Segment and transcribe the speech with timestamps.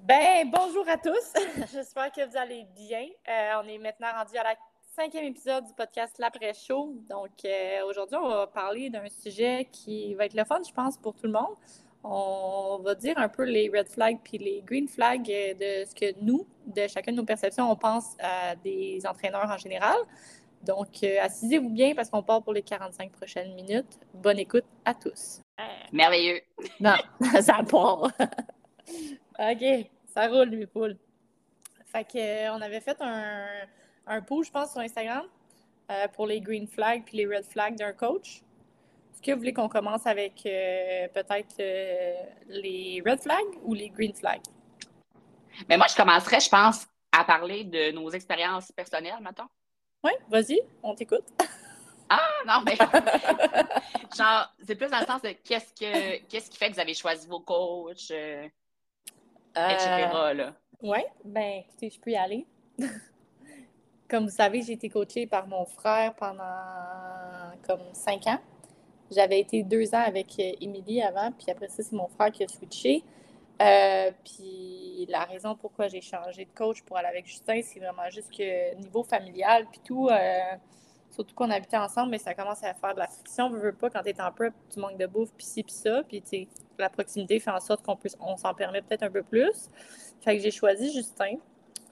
[0.00, 1.32] Ben, bonjour à tous.
[1.72, 3.06] J'espère que vous allez bien.
[3.28, 4.54] Euh, on est maintenant rendu à la
[4.94, 6.94] cinquième épisode du podcast L'après-show.
[7.08, 10.96] Donc, euh, aujourd'hui, on va parler d'un sujet qui va être le fun, je pense,
[10.96, 11.56] pour tout le monde.
[12.04, 16.14] On va dire un peu les red flags puis les green flags de ce que
[16.22, 18.16] nous, de chacune de nos perceptions, on pense
[18.62, 19.98] des entraîneurs en général.
[20.62, 23.98] Donc, assisez-vous bien parce qu'on part pour les 45 prochaines minutes.
[24.14, 25.40] Bonne écoute à tous.
[25.92, 26.40] Merveilleux.
[26.80, 26.96] Non,
[27.40, 28.02] ça part.
[29.38, 29.64] OK.
[30.06, 30.96] Ça roule, les poules.
[31.86, 33.46] Fait que, euh, on avait fait un,
[34.06, 35.24] un pool, je pense, sur Instagram
[35.90, 38.42] euh, pour les green flags puis les red flags d'un coach.
[39.12, 41.56] Est-ce que vous voulez qu'on commence avec euh, peut-être
[42.48, 44.42] les red flags ou les green flags?
[45.68, 49.48] Mais moi, je commencerais, je pense, à parler de nos expériences personnelles, maintenant.
[50.04, 51.24] Oui, vas-y, on t'écoute.
[52.08, 52.76] Ah, non, mais
[54.16, 56.94] genre, c'est plus dans le sens de qu'est-ce que qu'est-ce qui fait que vous avez
[56.94, 58.48] choisi vos coachs, etc.
[60.80, 62.46] Oui, ben écoutez, je peux y aller.
[64.08, 66.44] comme vous savez, j'ai été coachée par mon frère pendant
[67.66, 68.40] comme cinq ans.
[69.10, 72.44] J'avais été deux ans avec euh, Émilie avant, puis après ça, c'est mon frère qui
[72.44, 73.02] a switché.
[73.60, 78.08] Euh, puis la raison pourquoi j'ai changé de coach pour aller avec Justin, c'est vraiment
[78.10, 80.38] juste que niveau familial, puis tout, euh,
[81.10, 83.46] surtout qu'on habitait ensemble, mais ça commence à faire de la friction.
[83.46, 85.72] On veut pas quand tu es en prep, tu manques de bouffe, puis ci, puis
[85.72, 86.02] ça.
[86.04, 89.70] Puis la proximité fait en sorte qu'on puisse, on s'en permet peut-être un peu plus.
[90.20, 91.36] Fait que j'ai choisi Justin.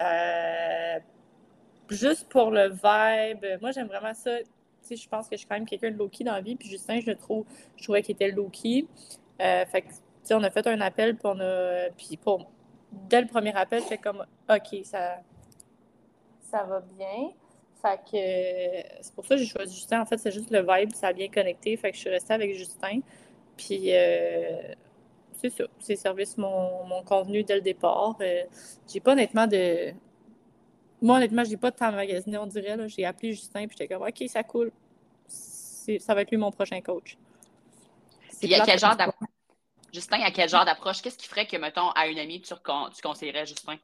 [0.00, 1.00] Euh,
[1.88, 3.60] juste pour le vibe.
[3.60, 4.38] Moi, j'aime vraiment ça.
[4.88, 6.54] Je pense que je suis quand même quelqu'un de low-key dans la vie.
[6.54, 7.44] Puis Justin, je le trouve,
[7.76, 8.86] je trouvais qu'il était low-key.
[9.38, 9.88] Fait que,
[10.34, 11.90] on a fait un appel, puis on a.
[11.96, 12.50] Puis pour,
[12.92, 15.18] dès le premier appel, c'est comme, OK, ça,
[16.40, 17.30] ça va bien.
[17.82, 20.00] Fait que c'est pour ça que j'ai choisi Justin.
[20.00, 21.76] En fait, c'est juste le vibe, ça a bien connecté.
[21.76, 23.00] Fait que je suis restée avec Justin.
[23.56, 24.74] Puis euh,
[25.40, 25.64] c'est ça.
[25.78, 28.16] Ces services m'ont convenu dès le départ.
[28.20, 28.44] Euh,
[28.88, 29.92] j'ai pas honnêtement de.
[31.02, 32.76] Moi, honnêtement, j'ai pas de temps à magasiner, on dirait.
[32.88, 34.72] J'ai appelé Justin, puis j'étais comme, OK, ça coule.
[35.28, 37.18] Ça va être lui mon prochain coach.
[38.42, 39.28] Il y a quel genre d'approche?
[39.96, 41.00] Justin, à quel genre d'approche?
[41.00, 43.76] Qu'est-ce qui ferait que, mettons, à une amie, tu, tu conseillerais Justin?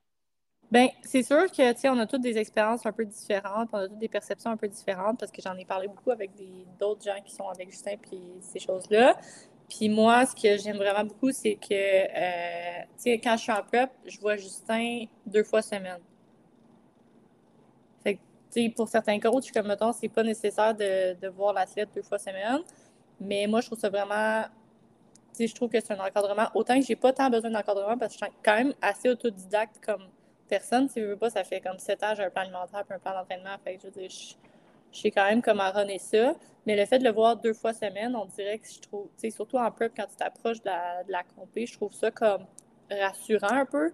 [0.70, 3.78] Bien, c'est sûr que, tu sais, on a toutes des expériences un peu différentes, on
[3.78, 6.30] a toutes des perceptions un peu différentes parce que j'en ai parlé beaucoup avec
[6.78, 9.18] d'autres gens qui sont avec Justin puis ces choses-là.
[9.70, 13.52] Puis moi, ce que j'aime vraiment beaucoup, c'est que, euh, tu sais, quand je suis
[13.52, 16.00] en prep, je vois Justin deux fois semaine.
[18.02, 18.20] Fait que,
[18.52, 22.02] tu sais, pour certains coachs, comme mettons, c'est pas nécessaire de, de voir l'athlète deux
[22.02, 22.60] fois semaine.
[23.18, 24.44] Mais moi, je trouve ça vraiment
[25.38, 26.48] je trouve que c'est un encadrement.
[26.54, 29.84] Autant que j'ai pas tant besoin d'encadrement parce que je suis quand même assez autodidacte
[29.84, 30.08] comme
[30.48, 30.88] personne.
[30.88, 32.98] Si je veux pas, ça fait comme sept ans, j'ai un plan alimentaire et un
[32.98, 33.56] plan d'entraînement.
[33.64, 34.34] Fait je veux dire, je,
[35.00, 36.34] sais quand même comment runner ça.
[36.66, 39.56] Mais le fait de le voir deux fois semaine, on dirait que je trouve, surtout
[39.56, 42.44] en prep, quand tu t'approches de la, de la compé, je trouve ça comme
[42.90, 43.92] rassurant un peu.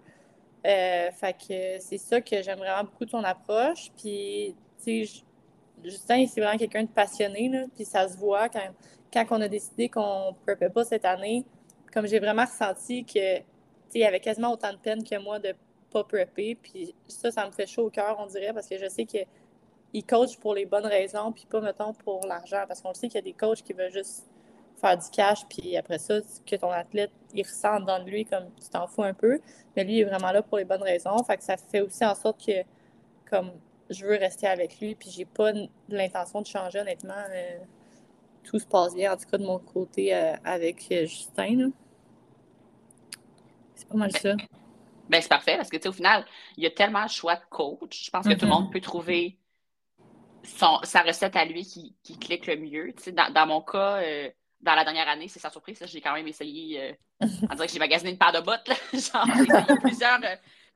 [0.65, 3.91] Euh, fait que c'est ça que j'aime vraiment beaucoup de son approche.
[3.97, 5.23] Puis, tu sais,
[5.83, 8.59] Justin, c'est vraiment quelqu'un de passionné, là, puis ça se voit quand,
[9.11, 11.45] quand on a décidé qu'on ne prepait pas cette année.
[11.93, 13.39] Comme j'ai vraiment ressenti que,
[13.93, 15.53] il avait quasiment autant de peine que moi de
[15.91, 16.55] pas prepper.
[16.55, 20.05] Puis ça, ça me fait chaud au cœur, on dirait, parce que je sais qu'il
[20.05, 22.63] coach pour les bonnes raisons, puis pas, mettons, pour l'argent.
[22.67, 24.27] Parce qu'on sait qu'il y a des coachs qui veulent juste
[24.79, 28.69] faire du cash, puis après ça, que ton athlète, il ressent dans lui comme tu
[28.69, 29.39] t'en fous un peu.
[29.75, 31.21] Mais lui, il est vraiment là pour les bonnes raisons.
[31.23, 32.63] Fait que ça fait aussi en sorte que,
[33.29, 33.51] comme,
[33.89, 35.51] je veux rester avec lui, puis j'ai pas
[35.89, 37.13] l'intention de changer, honnêtement.
[37.31, 37.57] Euh,
[38.43, 41.71] tout se passe bien, en tout cas, de mon côté, euh, avec euh, Justin.
[43.75, 44.35] C'est pas mal ça.
[45.09, 46.25] Ben, c'est parfait parce que, au final,
[46.57, 48.05] il y a tellement de choix de coach.
[48.05, 48.53] Je pense que tout le mm-hmm.
[48.53, 49.39] monde peut trouver
[50.43, 52.93] son, sa recette à lui qui, qui clique le mieux.
[53.13, 54.29] Dans, dans, mon cas, euh,
[54.61, 55.83] dans la dernière année, c'est sa surprise.
[55.85, 56.81] J'ai quand même essayé,
[57.21, 58.67] euh, on dirait que j'ai magasiné une paire de bottes.
[58.93, 60.19] Genre, j'ai essayé plusieurs,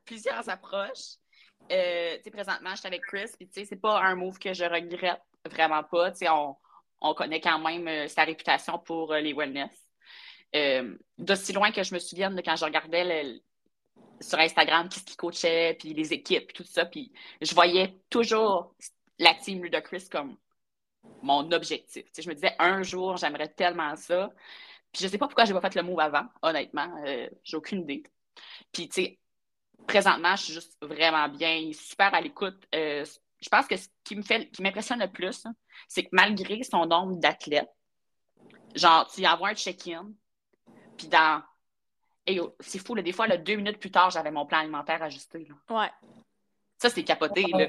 [0.04, 1.16] plusieurs approches.
[1.72, 5.82] Euh, présentement, je suis avec Chris, puis c'est pas un move que je regrette vraiment
[5.82, 6.12] pas.
[6.30, 6.56] On,
[7.04, 9.70] on connaît quand même sa réputation pour les wellness.
[11.18, 13.40] D'aussi loin que je me souvienne quand je regardais
[14.20, 16.84] sur Instagram qu'est-ce qu'il coachait, puis les équipes, tout ça.
[16.86, 18.74] Puis je voyais toujours
[19.18, 20.36] la team Ludacris comme
[21.22, 22.04] mon objectif.
[22.18, 24.30] je me disais, un jour, j'aimerais tellement ça.
[24.92, 26.88] Puis je sais pas pourquoi j'ai pas fait le move avant, honnêtement.
[27.06, 28.04] Euh, j'ai aucune idée.
[28.72, 29.18] Puis, tu sais,
[29.86, 32.56] présentement, je suis juste vraiment bien, super à l'écoute.
[32.74, 33.04] Euh,
[33.44, 35.54] je pense que ce qui me fait, qui m'impressionne le plus, hein,
[35.86, 37.68] c'est que malgré son nombre d'athlètes,
[38.74, 40.10] genre, tu y envoies un check-in,
[40.96, 41.42] puis dans
[42.26, 45.02] et c'est fou, là, des fois, là, deux minutes plus tard, j'avais mon plan alimentaire
[45.02, 45.46] ajusté.
[45.46, 45.76] Là.
[45.76, 45.90] Ouais.
[46.78, 47.44] Ça, c'est capoté.
[47.52, 47.66] Là.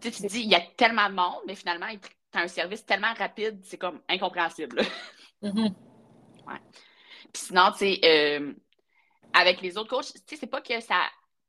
[0.00, 2.86] Tu, te dis, il y a tellement de monde, mais finalement, tu as un service
[2.86, 4.80] tellement rapide, c'est comme incompréhensible.
[5.42, 5.74] Mm-hmm.
[6.46, 6.60] ouais.
[7.34, 8.54] Puis sinon, tu sais, euh,
[9.34, 11.02] avec les autres coachs, tu sais, c'est pas que ça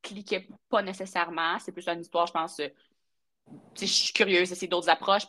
[0.03, 2.59] cliquait pas nécessairement, c'est plus une histoire, je pense.
[2.59, 2.67] Euh,
[3.79, 5.23] je suis curieuse d'essayer d'autres approches.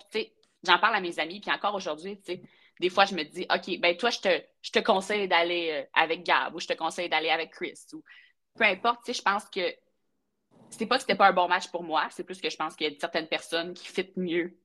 [0.66, 2.20] j'en parle à mes amis, puis encore aujourd'hui,
[2.80, 5.86] des fois, je me dis, OK, ben toi, je te, je te conseille d'aller euh,
[5.94, 8.02] avec Gab ou je te conseille d'aller avec Chris ou
[8.56, 9.74] peu importe, je pense que
[10.70, 12.74] c'est pas que c'était pas un bon match pour moi, c'est plus que je pense
[12.76, 14.56] qu'il y a certaines personnes qui fit mieux.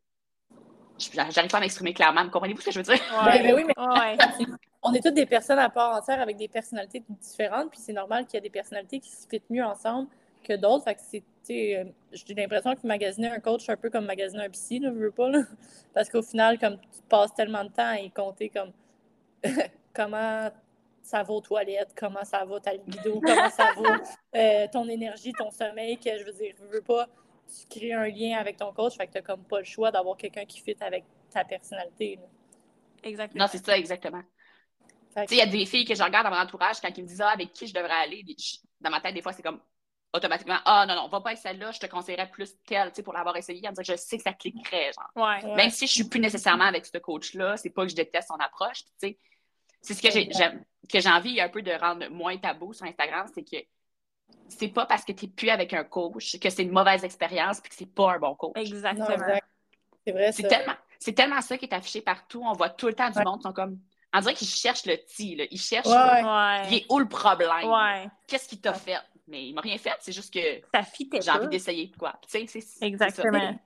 [1.00, 3.01] J'arrive pas à m'exprimer clairement, comprenez-vous ce que je veux dire?
[3.25, 3.74] Ouais, ben oui, mais
[4.84, 8.25] on est toutes des personnes à part entière avec des personnalités différentes, puis c'est normal
[8.25, 10.07] qu'il y ait des personnalités qui se fit mieux ensemble
[10.44, 10.84] que d'autres.
[10.84, 11.24] Fait que c'est,
[11.78, 14.92] euh, j'ai l'impression que magasiner un coach, c'est un peu comme magasiner un psy, là,
[14.94, 15.44] je veux pas, là.
[15.94, 18.72] Parce qu'au final, comme tu passes tellement de temps à y compter comme
[19.94, 20.50] comment
[21.01, 23.98] ça va aux toilettes, comment ça va ta libido, comment ça va
[24.36, 27.07] euh, ton énergie, ton sommeil, que je veux dire, je veux pas,
[27.50, 30.18] tu crées un lien avec ton coach, fait que t'as comme pas le choix d'avoir
[30.18, 32.19] quelqu'un qui fit avec ta personnalité.
[33.04, 33.44] Exactement.
[33.44, 34.24] Non, c'est ça, exactement.
[35.30, 37.22] Il y a des filles que je regarde dans mon entourage quand ils me disent
[37.22, 38.24] ah, avec qui je devrais aller.
[38.80, 39.60] Dans ma tête, des fois, c'est comme
[40.13, 43.36] automatiquement Ah non, non, va pas avec celle-là, je te conseillerais plus telle pour l'avoir
[43.36, 43.68] essayé.
[43.68, 44.92] En je sais que ça cliquerait.
[44.94, 45.56] Genre.
[45.56, 48.36] Même si je suis plus nécessairement avec ce coach-là, c'est pas que je déteste son
[48.36, 48.84] approche.
[48.98, 49.18] C'est
[49.81, 50.30] ce que j'ai
[50.92, 53.57] que j'ai envie un peu de rendre moins tabou sur Instagram, c'est que
[54.47, 57.61] c'est pas parce que tu n'es plus avec un coach que c'est une mauvaise expérience
[57.61, 58.53] puis que c'est pas un bon coach.
[58.55, 59.07] Exactement.
[60.05, 60.31] C'est vrai.
[60.31, 60.73] C'est tellement,
[61.15, 62.41] tellement ça qui est affiché partout.
[62.43, 63.79] On voit tout le temps du monde qui sont comme
[64.11, 65.45] on dirait qu'ils cherchent le ti, là.
[65.51, 68.09] Ils cherchent il est où le problème?
[68.27, 68.97] Qu'est-ce qu'il t'a fait?
[69.27, 70.39] Mais il m'a rien fait, c'est juste que
[71.21, 72.19] j'ai envie d'essayer quoi.
[72.27, 73.59] Tu sais, c'est Exactement.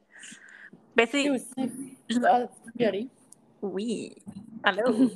[0.96, 1.98] Ben, c'est aussi.
[2.10, 2.86] Je...
[2.86, 3.08] aller.
[3.62, 4.16] Oui.
[4.64, 5.10] Allô?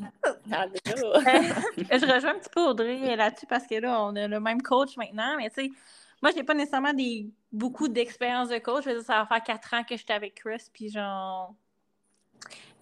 [0.51, 0.73] Allô?
[0.85, 4.97] je rejoins un petit peu Audrey là-dessus parce que là, on a le même coach
[4.97, 5.71] maintenant, mais tu sais,
[6.21, 8.83] moi, je n'ai pas nécessairement des, beaucoup d'expérience de coach.
[8.85, 11.53] Je veux dire, ça va faire quatre ans que j'étais avec Chris, puis genre,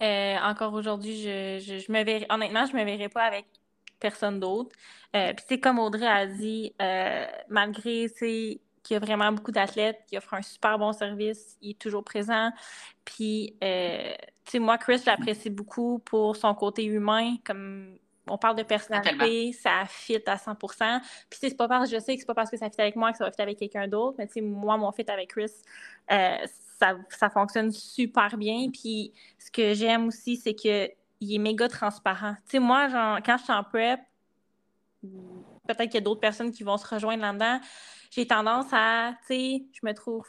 [0.02, 3.46] euh, encore aujourd'hui, je, je, me verrais, honnêtement, je me verrais pas avec
[4.00, 4.74] personne d'autre.
[5.14, 8.60] Euh, puis c'est comme Audrey a dit, euh, malgré qu'il
[8.90, 12.50] y a vraiment beaucoup d'athlètes qui offrent un super bon service, il est toujours présent.
[13.04, 13.66] Puis, tu
[14.52, 17.98] sais, moi, Chris, l'apprécie beaucoup pour son côté humain, comme
[18.28, 21.00] on parle de personnalité, ça fit à 100%
[21.30, 23.12] Puis c'est pas parce je sais que c'est pas parce que ça fit avec moi
[23.12, 25.52] que ça va fit avec quelqu'un d'autre, mais tu sais, moi, mon fit avec Chris,
[26.08, 28.68] ça, fonctionne super bien.
[28.70, 30.90] Puis ce que j'aime aussi, c'est qu'il
[31.20, 32.34] est méga transparent.
[32.44, 34.00] Tu sais, moi, genre, quand je suis en prep,
[35.02, 37.60] peut-être qu'il y a d'autres personnes qui vont se rejoindre là-dedans,
[38.10, 40.26] j'ai tendance à, tu sais, je me trouve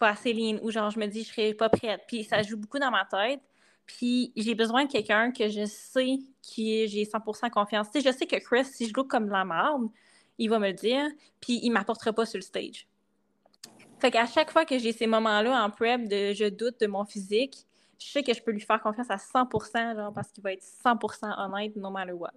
[0.00, 2.00] pas assez lean ou genre, je me dis, je serais pas prête.
[2.08, 3.40] Puis ça joue beaucoup dans ma tête.
[3.86, 7.90] Puis j'ai besoin de quelqu'un que je sais qui j'ai 100% confiance.
[7.90, 9.88] Tu sais, je sais que Chris, si je look comme de la merde,
[10.38, 11.06] il va me le dire,
[11.40, 12.86] puis il m'apportera pas sur le stage.
[13.98, 17.04] Fait qu'à chaque fois que j'ai ces moments-là en prep de je doute de mon
[17.04, 17.66] physique,
[17.98, 20.62] je sais que je peux lui faire confiance à 100%, genre, parce qu'il va être
[20.62, 22.32] 100% honnête, no matter what.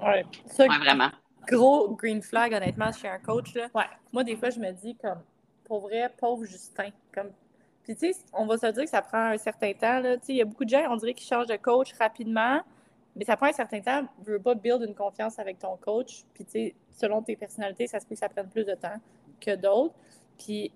[0.00, 0.26] Ouais.
[0.46, 1.10] Ça, vraiment.
[1.46, 3.54] Gros green flag, honnêtement, chez un coach.
[3.54, 3.68] Là.
[3.72, 3.84] Ouais.
[4.12, 5.22] Moi, des fois, je me dis, comme,
[5.64, 6.90] pour vrai, pauvre Justin.
[7.12, 7.30] Comme...
[7.82, 10.02] Puis, tu sais, on va se dire que ça prend un certain temps.
[10.28, 12.60] Il y a beaucoup de gens, on dirait, qui changent de coach rapidement,
[13.16, 14.06] mais ça prend un certain temps.
[14.24, 16.24] Tu veux pas build une confiance avec ton coach.
[16.34, 18.96] Puis, tu sais, selon tes personnalités, ça se peut que ça prenne plus de temps
[19.40, 19.94] que d'autres.
[20.38, 20.72] Puis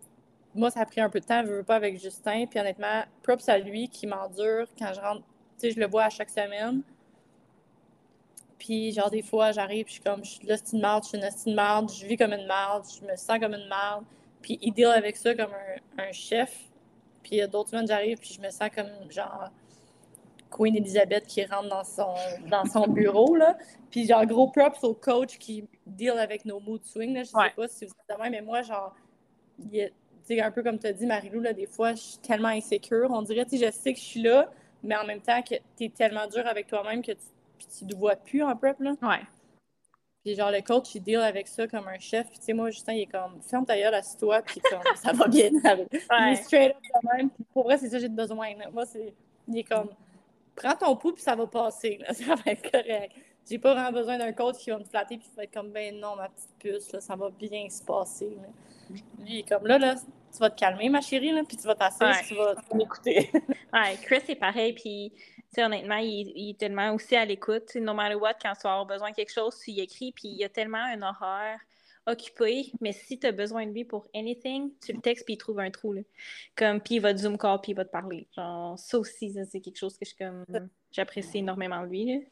[0.54, 2.46] moi, ça a pris un peu de temps, je veux pas avec Justin.
[2.46, 5.22] Puis honnêtement, props à lui qui m'endure quand je rentre.
[5.58, 6.82] Tu sais, je le vois à chaque semaine.
[8.58, 11.08] Puis genre des fois, j'arrive, je suis comme, je suis là, c'est une marde, je
[11.08, 14.04] suis une marde, je vis comme une marde, je me sens comme une marde.
[14.42, 15.52] Puis il deal avec ça comme
[15.98, 16.64] un, un chef.
[17.22, 19.50] Puis d'autres semaines, j'arrive, puis je me sens comme genre
[20.50, 22.14] Queen Elizabeth qui rentre dans son,
[22.48, 23.34] dans son bureau.
[23.34, 23.56] Là.
[23.90, 27.14] Puis genre, gros props au coach qui deal avec nos mood swings.
[27.14, 27.22] Là.
[27.22, 28.94] Je sais pas si vous êtes de même, mais moi, genre,
[30.24, 33.10] sais un peu comme tu as dit, Marilou, là, des fois, je suis tellement insécure.
[33.10, 34.50] On dirait, tu je sais que je suis là,
[34.82, 37.96] mais en même temps que tu es tellement dur avec toi-même que tu ne te
[37.96, 38.78] vois plus en prep.
[38.80, 38.94] Là.
[39.02, 39.20] Ouais.
[40.24, 42.28] Puis genre, le coach, il deal avec ça comme un chef.
[42.28, 45.12] Puis tu sais, moi, Justin, il est comme, ferme ta gueule, assis-toi, puis comme, ça
[45.12, 45.50] va bien.
[45.52, 47.30] Il est straight up de même.
[47.52, 48.48] pour vrai, c'est ça que j'ai besoin.
[48.72, 49.14] Moi, c'est,
[49.48, 49.88] il est comme,
[50.54, 51.98] prends ton pouls, puis ça va passer.
[51.98, 52.12] Là.
[52.14, 53.14] Ça va être correct.
[53.48, 55.70] J'ai pas vraiment besoin d'un coach qui va me flatter, puis qui va être comme,
[55.70, 58.36] ben non, ma petite puce, là, ça va bien se passer.
[58.90, 59.94] Lui, il est comme, là, là,
[60.32, 63.30] tu vas te calmer, ma chérie, là, puis tu vas t'asseoir, tu vas m'écouter.
[63.72, 65.12] ouais, Chris est pareil, puis
[65.56, 67.74] honnêtement, il, est tellement aussi à l'écoute.
[67.76, 70.36] No matter what, quand tu as besoin de quelque chose, tu y écris, puis il
[70.36, 71.58] y a tellement un horaire
[72.06, 75.38] occupé, mais si tu as besoin de lui pour anything, tu le textes puis il
[75.38, 75.92] trouve un trou.
[75.92, 76.00] Là.
[76.56, 78.26] Comme, puis il va te zoom call puis il va te parler.
[78.34, 80.44] Genre, ça aussi, c'est quelque chose que je comme
[80.90, 82.26] j'apprécie énormément de lui.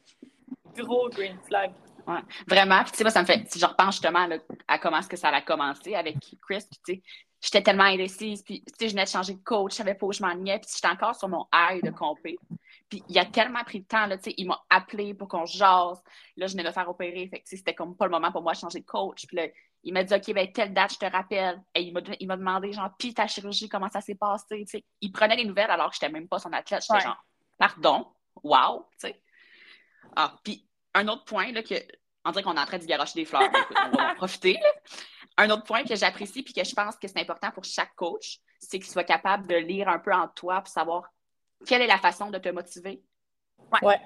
[0.75, 1.71] Gros green flag.
[2.07, 2.21] Ouais.
[2.47, 2.83] Vraiment.
[2.83, 3.43] Puis, tu sais, moi, ça me fait.
[3.51, 4.27] Si je repense justement
[4.67, 6.15] à comment est-ce que ça a commencé avec
[6.47, 7.01] Chris, tu sais,
[7.47, 8.43] j'étais tellement indécise.
[8.43, 10.59] Puis, tu sais, je venais de changer de coach, je savais pas où je m'ennuyais.
[10.59, 12.37] Puis, j'étais encore sur mon high de compé.
[12.89, 15.45] Puis, il a tellement pris de temps, là, tu sais, il m'a appelé pour qu'on
[15.45, 16.01] jase.
[16.35, 17.27] Là, je venais de me faire opérer.
[17.29, 19.25] Fait que, c'était comme pas le moment pour moi de changer de coach.
[19.27, 19.47] Puis là,
[19.83, 21.61] il m'a dit, OK, ben, telle date, je te rappelle.
[21.73, 24.85] Et il m'a demandé, genre, puis ta chirurgie, comment ça s'est passé, tu sais.
[24.99, 26.83] Il prenait les nouvelles alors que j'étais même pas son athlète.
[26.85, 27.23] J'étais genre,
[27.57, 28.07] pardon,
[28.43, 29.21] wow, tu sais.
[30.15, 31.75] Ah, puis un autre point, là, que,
[32.25, 33.49] on dirait qu'on est en train de garocher des fleurs.
[33.85, 34.59] on va en profiter,
[35.37, 38.39] Un autre point que j'apprécie puis que je pense que c'est important pour chaque coach,
[38.59, 41.11] c'est qu'il soit capable de lire un peu en toi pour savoir
[41.65, 43.03] quelle est la façon de te motiver.
[43.81, 43.99] Ouais.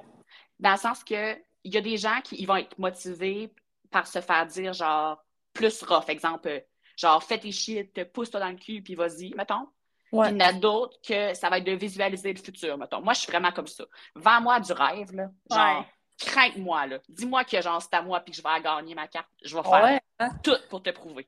[0.60, 3.54] Dans le sens que il y a des gens qui ils vont être motivés
[3.92, 5.24] par se faire dire genre
[5.54, 6.66] plus rough, exemple,
[6.98, 9.68] genre fais tes shit, pousse-toi dans le cul, puis vas-y, mettons.
[10.12, 10.28] Ouais.
[10.28, 13.02] Puis il y en a d'autres que ça va être de visualiser le futur, mettons.
[13.02, 13.86] Moi, je suis vraiment comme ça.
[14.16, 15.30] Vends-moi du rêve, là.
[15.50, 15.86] Genre,
[16.26, 17.00] crains-moi, là.
[17.10, 19.30] Dis-moi que genre c'est à moi puis que je vais gagner ma carte.
[19.44, 20.30] Je vais faire hein?
[20.44, 21.28] tout pour te prouver.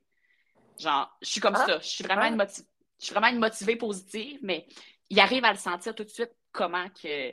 [0.80, 1.80] Genre, je suis comme ah, ça.
[1.80, 2.64] Je suis vraiment, une motiv...
[3.00, 4.66] je suis vraiment une motivée positive, mais
[5.10, 7.32] il arrive à le sentir tout de suite comment que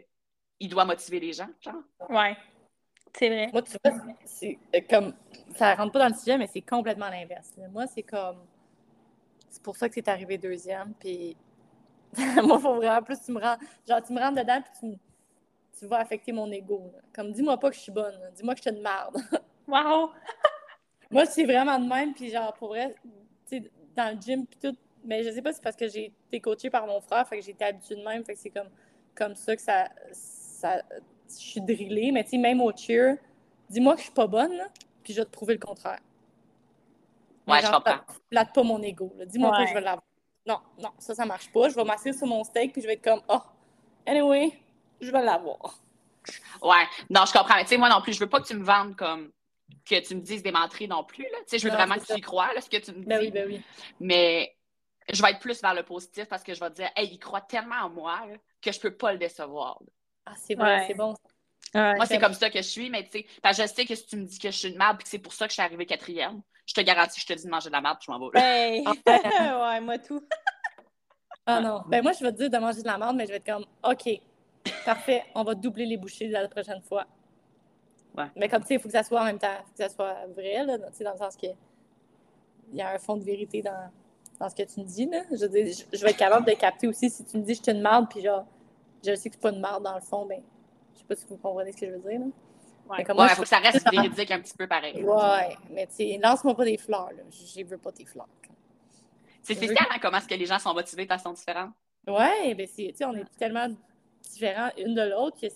[0.63, 1.83] il doit motiver les gens, genre.
[2.11, 2.37] Ouais.
[3.17, 3.49] C'est vrai.
[3.53, 5.15] Moi, tu vois, c'est euh, comme.
[5.57, 7.53] Ça rentre pas dans le sujet, mais c'est complètement l'inverse.
[7.73, 8.47] Moi, c'est comme.
[9.49, 10.95] C'est pour ça que c'est arrivé deuxième.
[10.95, 11.37] Puis.
[12.17, 13.57] moi, il faut vraiment plus tu me rends.
[13.89, 14.99] Genre, tu me rentres dedans, puis tu,
[15.87, 16.93] vas affecter mon ego.
[17.13, 18.19] Comme, dis-moi pas que je suis bonne.
[18.35, 19.17] Dis-moi que je suis une merde.
[19.69, 20.11] wow!
[21.11, 22.15] moi, c'est vraiment de même.
[22.15, 22.95] Puis, genre, pour vrai,
[23.47, 24.77] tu sais, dans le gym, puis tout.
[25.03, 27.39] Mais je sais pas si c'est parce que j'ai été coachée par mon frère, fait
[27.39, 28.25] que j'ai été habituée de même.
[28.25, 28.69] Fait que c'est comme,
[29.15, 30.83] comme ça que ça, ça
[31.39, 33.17] je suis drillée, mais tu sais, même au cheer,
[33.69, 34.61] dis-moi que je suis pas bonne,
[35.03, 36.01] puis je vais te prouver le contraire.
[37.47, 38.01] Ouais, je comprends.
[38.29, 39.13] Plate pas mon ego.
[39.27, 40.05] Dis-moi que je vais l'avoir.
[40.47, 41.69] Non, non, ça, ça marche pas.
[41.69, 43.41] Je vais m'asseoir sur mon steak, puis je vais être comme, oh,
[44.07, 44.53] anyway,
[45.01, 45.79] je vais l'avoir.
[46.63, 47.57] Ouais, non, je comprends.
[47.57, 49.31] Mais tu sais, moi non plus, je veux pas que tu me vendes comme
[49.89, 51.25] que tu me dises des menteries non plus.
[51.25, 51.39] Là.
[51.39, 53.21] Tu sais, je veux vraiment que tu y crois, là, ce que tu me ben
[53.21, 53.31] dis.
[53.31, 53.63] Ben oui, ben oui.
[54.01, 54.57] Mais
[55.13, 57.19] je vais être plus vers le positif parce que je vais te dire, hey, il
[57.19, 58.21] croit tellement en moi
[58.61, 59.81] que je peux pas le décevoir.
[60.27, 61.15] Ah, c'est bon, c'est bon.
[61.75, 64.17] Moi, c'est comme ça que je suis, mais tu sais, je sais que si tu
[64.17, 65.63] me dis que je suis une merde et que c'est pour ça que je suis
[65.63, 68.29] arrivée quatrième, je te garantis, je te dis de manger de la merde je m'en
[68.29, 68.41] vais.
[68.41, 68.85] Hey.
[69.07, 70.23] ouais, moi tout.
[71.47, 71.83] ah non.
[71.87, 73.47] Ben moi, je vais te dire de manger de la merde, mais je vais être
[73.47, 74.21] comme, OK,
[74.85, 77.07] parfait, on va doubler les bouchées la prochaine fois.
[78.17, 78.27] Ouais.
[78.37, 79.79] Mais comme tu sais, il faut que ça soit en même temps, il faut que
[79.79, 81.47] ça soit vrai, là, dans le sens que
[82.73, 83.91] il y a un fond de vérité dans,
[84.39, 85.07] dans ce que tu me dis.
[85.07, 85.23] Là.
[85.31, 87.73] Je, je, vais être capable de capter aussi si tu me dis que je suis
[87.73, 88.47] une merde, puis genre,
[89.05, 90.41] je sais que c'est pas une merde dans le fond, ben,
[90.95, 92.21] je sais pas si vous comprenez ce que je veux dire.
[92.21, 92.27] Là.
[92.91, 95.05] Ouais, il faut que ça reste véridique un petit peu pareil.
[95.05, 97.23] Ouais, mais tu sais, lance-moi pas des fleurs, là.
[97.31, 98.29] Je veux pas tes fleurs.
[99.43, 101.71] C'est spécial, hein, comment est-ce que les gens sont motivés de façon différente?
[102.07, 103.69] Ouais, ben, c'est, on est tellement
[104.33, 105.47] différents une de l'autre que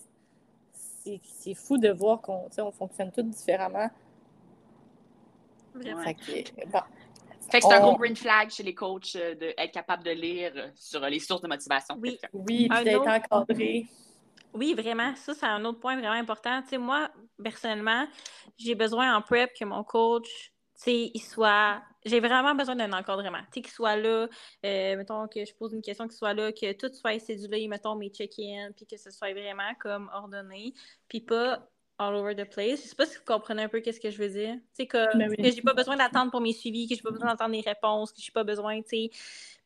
[1.05, 3.91] c'est fou de voir qu'on on fonctionne tous différemment.
[5.83, 6.81] Fait que, bon.
[7.51, 10.53] Fait que c'est un gros green flag chez les coachs euh, d'être capable de lire
[10.57, 11.99] euh, sur les sources de motivation.
[12.01, 13.87] Oui, oui puis d'être encadré.
[14.55, 15.15] Oui, vraiment.
[15.17, 16.63] Ça, c'est un autre point vraiment important.
[16.63, 17.11] Tu sais, moi,
[17.43, 18.07] personnellement,
[18.57, 20.53] j'ai besoin en prep que mon coach,
[20.87, 23.39] il soit j'ai vraiment besoin d'un encadrement.
[23.51, 24.29] Tu sais, qu'il soit là,
[24.65, 27.95] euh, mettons que je pose une question, qu'il soit là, que tout soit cédulé, mettons
[27.95, 30.75] mes check-in, puis que ce soit vraiment comme ordonné,
[31.09, 31.67] puis pas
[31.99, 32.83] all over the place.
[32.83, 34.55] Je sais pas si vous comprenez un peu qu'est-ce que je veux dire.
[34.55, 37.11] Tu sais, que, ben que j'ai pas besoin d'attendre pour mes suivis, que j'ai pas
[37.11, 39.11] besoin d'attendre des réponses, que j'ai pas besoin, tu sais,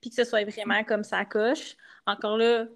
[0.01, 1.77] puis que ce soit vraiment comme ça coche.
[2.07, 2.67] Encore là,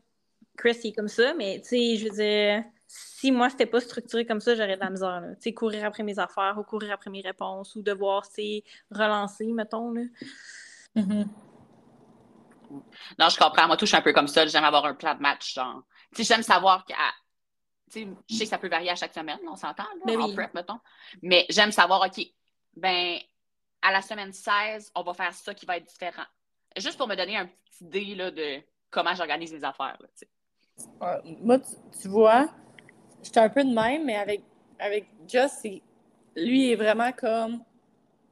[0.57, 3.81] Chris, il est comme ça, mais tu sais, je veux dire, si moi, c'était pas
[3.81, 5.23] structuré comme ça, j'aurais de la misère.
[5.37, 9.47] Tu sais, courir après mes affaires ou courir après mes réponses ou devoir, tu relancer,
[9.47, 9.93] mettons.
[9.93, 10.03] Là.
[10.97, 11.27] Mm-hmm.
[13.19, 13.67] Non, je comprends.
[13.67, 14.45] Moi, tout, je suis un peu comme ça.
[14.45, 15.85] J'aime avoir un plan de match, genre.
[16.15, 16.93] Tu sais, j'aime savoir que.
[17.91, 20.33] Tu sais, je sais que ça peut varier à chaque semaine, on s'entend, ben en
[20.35, 20.81] prep, mettons.
[21.23, 22.23] Mais j'aime savoir, OK,
[22.77, 23.19] ben,
[23.81, 26.25] à la semaine 16, on va faire ça qui va être différent.
[26.77, 29.97] Juste pour me donner une petite idée là, de comment j'organise mes affaires.
[29.99, 32.49] Là, moi, tu vois,
[33.23, 34.43] J'étais un peu de même, mais avec,
[34.79, 35.65] avec Just,
[36.37, 37.63] lui, il est vraiment comme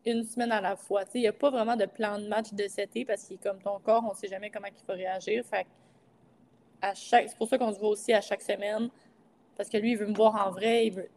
[0.05, 1.05] une semaine à la fois.
[1.15, 3.43] il n'y a pas vraiment de plan de match de cet été parce qu'il est
[3.43, 5.45] comme ton corps, on ne sait jamais comment il faut réagir.
[5.45, 5.67] Fait
[6.83, 8.89] à chaque, c'est pour ça qu'on se voit aussi à chaque semaine.
[9.57, 10.87] Parce que lui, il veut me voir en vrai.
[10.87, 11.11] Il veut,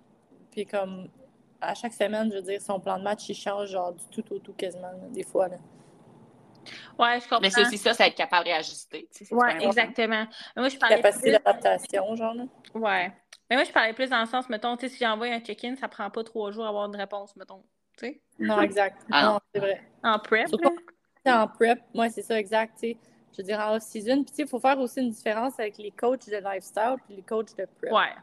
[0.52, 1.08] puis comme
[1.62, 4.34] à chaque semaine, je veux dire, son plan de match, il change genre du tout
[4.34, 5.48] au tout quasiment, des fois.
[5.48, 5.58] Là.
[7.00, 7.40] Ouais, je comprends.
[7.42, 9.08] Mais c'est aussi ça, c'est être capable de réajuster.
[9.32, 10.26] Oui, exactement.
[10.56, 12.34] moi, je parlais Capacité d'adaptation, genre.
[12.34, 12.44] Là.
[12.76, 13.12] Ouais.
[13.50, 15.76] Mais moi, je parlais plus dans le sens, mettons, tu sais, si j'envoie un check-in,
[15.76, 17.64] ça prend pas trois jours à avoir une réponse, mettons.
[17.98, 18.22] Tu sais?
[18.40, 19.06] Non, exact.
[19.12, 19.82] Ah non, c'est vrai.
[20.04, 20.48] En prep.
[21.26, 22.74] en prep, moi, c'est ça, exact.
[22.76, 22.98] Tu sais.
[23.34, 24.24] Je veux dire, en off-season.
[24.24, 27.16] Puis, tu sais, il faut faire aussi une différence avec les coachs de lifestyle puis
[27.16, 27.92] les coachs de prep.
[27.92, 28.14] Ouais.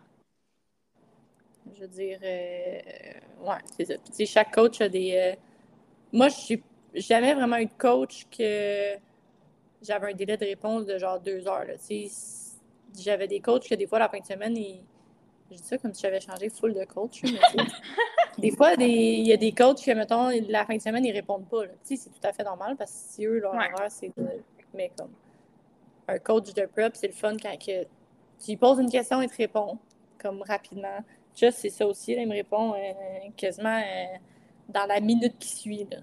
[1.75, 3.95] Je veux dire, euh, ouais, c'est ça.
[3.95, 5.15] Puis, tu sais, chaque coach a des.
[5.17, 5.41] Euh,
[6.13, 6.63] moi, je suis
[6.95, 8.97] jamais vraiment eu de coach que
[9.83, 11.67] j'avais un délai de réponse de genre deux heures.
[12.99, 14.83] J'avais des coachs que des fois, la fin de semaine, ils...
[15.51, 17.23] je dis ça comme si j'avais changé full de coach.
[17.25, 17.65] Mais
[18.39, 21.49] des fois, il y a des coachs que, mettons, la fin de semaine, ils répondent
[21.49, 21.63] pas.
[21.83, 24.29] C'est tout à fait normal parce que si eux, leur erreur, c'est de.
[24.75, 25.13] Mais comme
[26.07, 27.83] un coach de prep, c'est le fun quand que
[28.39, 29.79] tu lui poses une question, il te répond
[30.19, 31.05] comme rapidement.
[31.35, 32.13] Just, c'est ça aussi.
[32.13, 34.17] il me répond euh, quasiment euh,
[34.69, 35.87] dans la minute qui suit.
[35.91, 35.99] Là.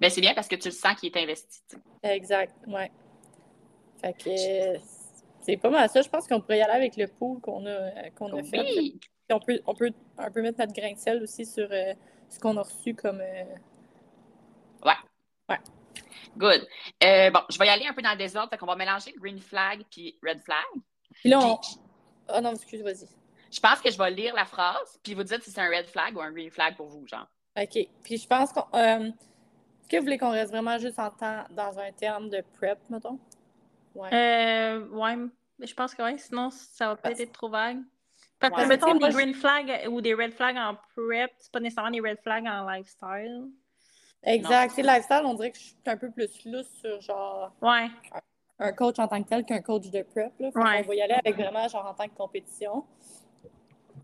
[0.00, 1.62] Mais c'est bien parce que tu le sens qu'il est investi.
[2.02, 2.90] Exact, ouais.
[4.00, 4.78] Fait que
[5.46, 6.02] c'est pas mal ça.
[6.02, 8.94] Je pense qu'on pourrait y aller avec le pool qu'on a, qu'on a fait.
[9.30, 11.94] on peut, on peut un peu mettre notre grain de sel aussi sur euh,
[12.28, 13.20] ce qu'on a reçu comme.
[13.20, 13.44] Euh,
[14.84, 14.92] ouais.
[15.48, 15.58] Ouais.
[16.36, 16.66] Good.
[17.04, 18.50] Euh, bon, je vais y aller un peu dans le désordre.
[18.50, 20.64] Fait qu'on va mélanger green flag puis red flag.
[21.14, 21.58] Puis là, on...
[22.36, 23.06] Oh non, excuse, vas-y.
[23.52, 25.86] Je pense que je vais lire la phrase, puis vous dites si c'est un red
[25.86, 27.28] flag ou un green flag pour vous, genre.
[27.56, 27.78] OK.
[28.02, 28.66] Puis je pense qu'on.
[28.72, 32.78] Est-ce que vous voulez qu'on reste vraiment juste en temps dans un terme de prep,
[32.90, 33.20] mettons?
[33.94, 34.10] Ouais.
[34.12, 35.16] Euh, ouais,
[35.60, 37.78] je pense que oui, sinon ça va peut-être être trop vague.
[38.38, 41.90] Parce que, mettons, des green flags ou des red flags en prep, c'est pas nécessairement
[41.90, 43.50] des red flags en lifestyle.
[44.22, 44.74] Exact.
[44.74, 47.52] C'est lifestyle, on dirait que je suis un peu plus lousse sur genre.
[47.62, 47.88] Ouais.
[48.58, 50.32] Un coach en tant que tel qu'un coach de prep.
[50.38, 50.48] Là.
[50.54, 50.82] Ouais.
[50.84, 52.84] On va y aller avec vraiment genre en tant que compétition.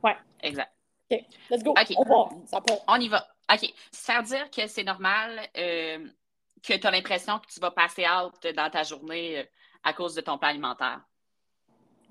[0.02, 0.16] Ouais.
[0.40, 0.72] Exact.
[1.10, 1.74] OK, let's go.
[1.96, 2.28] On, va.
[2.46, 3.26] Ça on y va.
[3.52, 3.72] OK.
[3.90, 6.06] Ça veut dire que c'est normal euh,
[6.62, 9.44] que tu as l'impression que tu vas passer out dans ta journée euh,
[9.84, 11.00] à cause de ton plan alimentaire.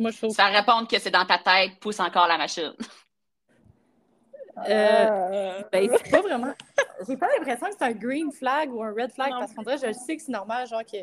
[0.01, 0.31] Moi, je trouve.
[0.31, 2.73] Ça répond que c'est dans ta tête, pousse encore la machine.
[4.67, 6.53] Euh, ben, c'est pas vraiment.
[7.07, 9.77] J'ai pas l'impression que c'est un green flag ou un red flag parce qu'en vrai,
[9.77, 10.97] je sais que c'est normal, genre que.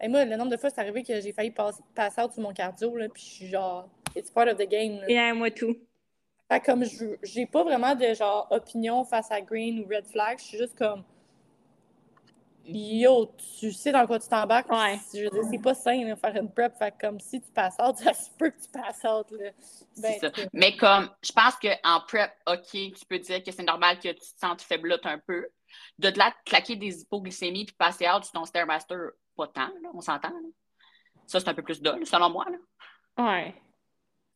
[0.00, 2.42] Et moi, le nombre de fois, c'est arrivé que j'ai failli passer, passer out sur
[2.42, 5.00] mon cardio, là, puis je suis genre, it's part of the game.
[5.08, 5.76] Et moi tout.
[6.50, 10.38] Fait comme je j'ai pas vraiment de genre opinion face à green ou red flag,
[10.38, 11.02] je suis juste comme
[12.70, 14.70] Yo, tu sais dans quoi tu t'embarques.
[14.70, 14.98] Ouais.
[15.14, 16.76] Je veux dire, c'est pas sain de faire une prep.
[16.76, 19.30] Fait comme si tu passes out, ça se peut que tu passes out.
[19.30, 19.50] Là.
[19.96, 20.30] Ben, ça.
[20.52, 24.20] Mais comme, je pense qu'en prep, OK, tu peux dire que c'est normal que tu
[24.20, 25.46] te sentes faiblotte un peu.
[25.98, 30.00] De là, claquer des hypoglycémies puis passer out sur ton Stairmaster, pas tant, là, on
[30.00, 30.32] s'entend.
[31.26, 32.46] Ça, c'est un peu plus dole, selon moi.
[32.50, 33.24] Là.
[33.24, 33.54] Ouais.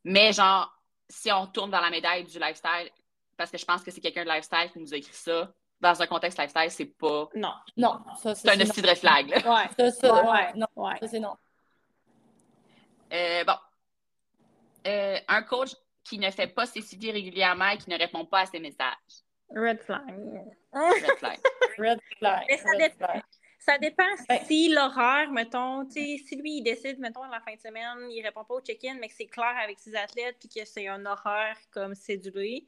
[0.04, 0.72] Mais genre,
[1.08, 2.90] si on tourne dans la médaille du lifestyle,
[3.36, 6.00] parce que je pense que c'est quelqu'un de lifestyle qui nous a écrit ça, dans
[6.00, 7.28] un contexte lifestyle, c'est pas.
[7.34, 7.52] Non.
[7.76, 7.98] Non.
[8.16, 9.28] C'est un esti de flag.
[9.28, 9.36] Là.
[9.36, 9.68] Ouais.
[9.76, 10.52] Ça, ça, ouais.
[10.54, 10.68] Non.
[10.76, 10.96] Ouais.
[11.00, 11.36] Ça, c'est non.
[13.12, 13.54] Euh, bon.
[14.86, 15.70] Euh, un coach
[16.04, 18.94] qui ne fait pas ses suivis régulièrement et qui ne répond pas à ses messages.
[19.54, 20.02] Red flag.
[20.72, 21.38] Red flag.
[21.78, 22.44] Red flag.
[22.48, 23.22] Mais ça, Red flag.
[23.58, 24.08] Ça dépend
[24.46, 28.54] si l'horaire, mettons, si lui, il décide, mettons, la fin de semaine, il répond pas
[28.54, 31.94] au check-in, mais que c'est clair avec ses athlètes, puis que c'est un horaire comme
[31.94, 32.66] cédulé,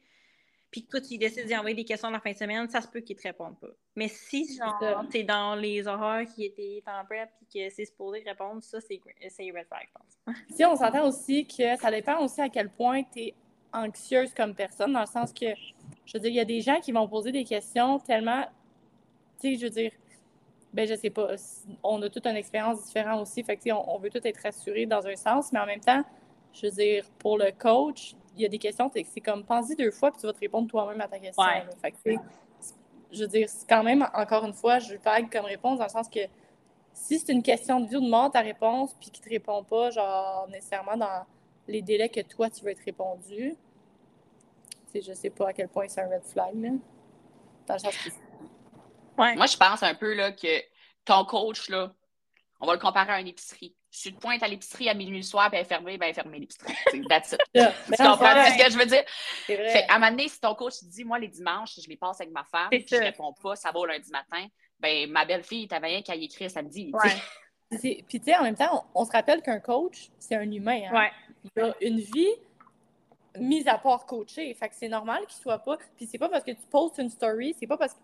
[0.75, 2.87] puis que toi, tu décides d'y envoyer des questions la fin de semaine, ça se
[2.89, 3.69] peut qu'il te réponde pas.
[3.95, 8.21] Mais si, genre, t'es dans les horaires qui étaient en prep, puis que c'est supposé
[8.27, 10.35] répondre, ça, c'est red flag, je pense.
[10.53, 13.33] Si on s'entend aussi que ça dépend aussi à quel point tu es
[13.71, 15.45] anxieuse comme personne, dans le sens que,
[16.05, 18.43] je veux dire, il y a des gens qui vont poser des questions tellement,
[19.39, 19.91] tu sais, je veux dire,
[20.73, 21.35] ben je sais pas,
[21.83, 24.85] on a toute une expérience différente aussi, fait que, on, on veut tout être rassuré
[24.85, 26.03] dans un sens, mais en même temps,
[26.51, 29.91] je veux dire, pour le coach, il y a des questions, c'est comme, pense-y deux
[29.91, 31.43] fois, puis tu vas te répondre toi-même à ta question.
[31.81, 31.97] Fait que,
[33.11, 35.89] je veux dire, c'est quand même, encore une fois, je vague comme réponse, dans le
[35.89, 36.19] sens que
[36.93, 39.63] si c'est une question de vie ou de mort, ta réponse, puis qu'il te répond
[39.63, 41.25] pas, genre, nécessairement dans
[41.67, 43.55] les délais que toi, tu veux être répondu,
[44.87, 46.69] tu sais, je sais pas à quel point c'est un red flag, là.
[47.67, 48.09] Dans le sens que
[49.17, 50.61] moi, je pense un peu là, que
[51.03, 51.93] ton coach, là,
[52.59, 53.75] on va le comparer à une épicerie.
[53.95, 56.07] Si tu te pointes à l'épicerie à minuit le soir et elle est fermée, ben
[56.07, 56.73] elle est fermée l'épicerie.
[57.07, 57.39] That's it.
[57.53, 59.03] tu comprends ce que je veux dire?
[59.45, 61.95] Fait, à un moment donné, si ton coach te dit, moi, les dimanches, je les
[61.95, 64.45] passe avec ma femme, je ne réponds pas, ça va au lundi matin,
[64.81, 66.91] ben ma belle-fille, t'avais rien qu'à y écrire samedi.
[67.69, 70.81] Puis, tu sais, en même temps, on, se rappelle qu'un coach, c'est un humain.
[70.91, 71.09] Hein?
[71.55, 72.33] Il a une vie
[73.39, 74.53] mise à part coacher.
[74.53, 75.77] Fait que c'est normal qu'il soit pas.
[75.95, 77.99] Puis c'est pas parce que tu postes une story, c'est pas parce que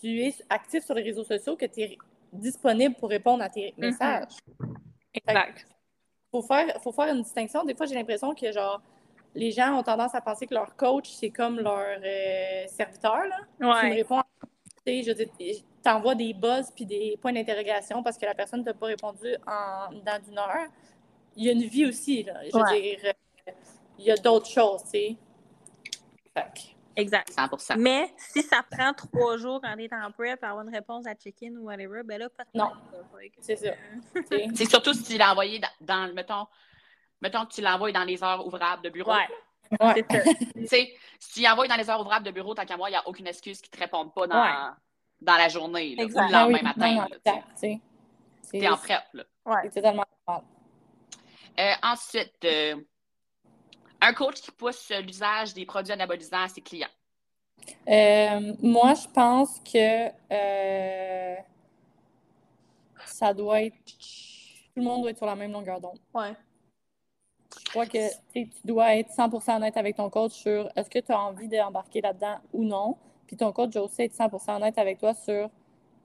[0.00, 1.98] tu es actif sur les réseaux sociaux que tu es
[2.32, 3.80] disponible pour répondre à tes mm-hmm.
[3.80, 4.32] messages.
[5.14, 5.66] Exact.
[5.68, 7.64] Il faut faire, faut faire une distinction.
[7.64, 8.80] Des fois, j'ai l'impression que genre
[9.34, 13.24] les gens ont tendance à penser que leur coach, c'est comme leur euh, serviteur.
[13.26, 13.38] Là.
[13.60, 13.80] Ouais.
[13.80, 14.22] Tu me réponds,
[14.86, 18.86] je t'envoie des buzz puis des points d'interrogation parce que la personne ne t'a pas
[18.86, 20.68] répondu en, dans une heure.
[21.36, 22.34] Il y a une vie aussi, là.
[22.44, 23.52] Je veux dire, euh,
[23.98, 25.16] il y a d'autres choses, tu sais.
[26.96, 27.30] Exact.
[27.32, 30.74] 100 Mais si ça prend trois jours quand tu es en prep pour avoir une
[30.74, 32.72] réponse à check-in ou whatever, ben là, pas Non.
[33.40, 33.70] C'est ça.
[34.54, 36.46] c'est surtout si tu l'as envoyé dans, mettons,
[37.20, 39.12] mettons que tu l'envoies dans les heures ouvrables de bureau.
[39.12, 39.28] Ouais.
[39.80, 40.04] Ouais.
[40.54, 42.98] Tu sais, s'il envoie dans les heures ouvrables de bureau, tant qu'à moi, il n'y
[42.98, 44.50] a aucune excuse qui ne te répondent pas dans, Ouais.
[45.22, 46.28] dans la journée là, ou Exact.
[46.28, 46.94] le Ah oui, lendemain matin.
[46.94, 47.32] non, là, tu
[47.76, 47.80] tu.
[48.42, 49.02] C'est T'es en prep.
[49.14, 49.24] Là.
[49.46, 49.60] Ouais.
[49.64, 50.44] c'est totalement normal.
[51.58, 52.74] Euh, ensuite, euh,
[54.02, 56.88] un coach qui pousse l'usage des produits anabolisants à ses clients?
[57.88, 61.36] Euh, moi, je pense que euh,
[63.06, 63.76] ça doit être.
[63.84, 65.98] Tout le monde doit être sur la même longueur d'onde.
[66.14, 66.34] Ouais.
[67.64, 70.88] Je crois que tu sais, tu dois être 100% honnête avec ton coach sur est-ce
[70.88, 72.96] que tu as envie d'embarquer là-dedans ou non.
[73.26, 75.50] Puis ton coach doit aussi être 100% honnête avec toi sur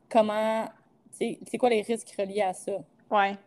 [0.10, 0.66] comment.
[1.12, 2.74] tu sais, C'est quoi les risques reliés à ça.
[3.10, 3.38] Ouais.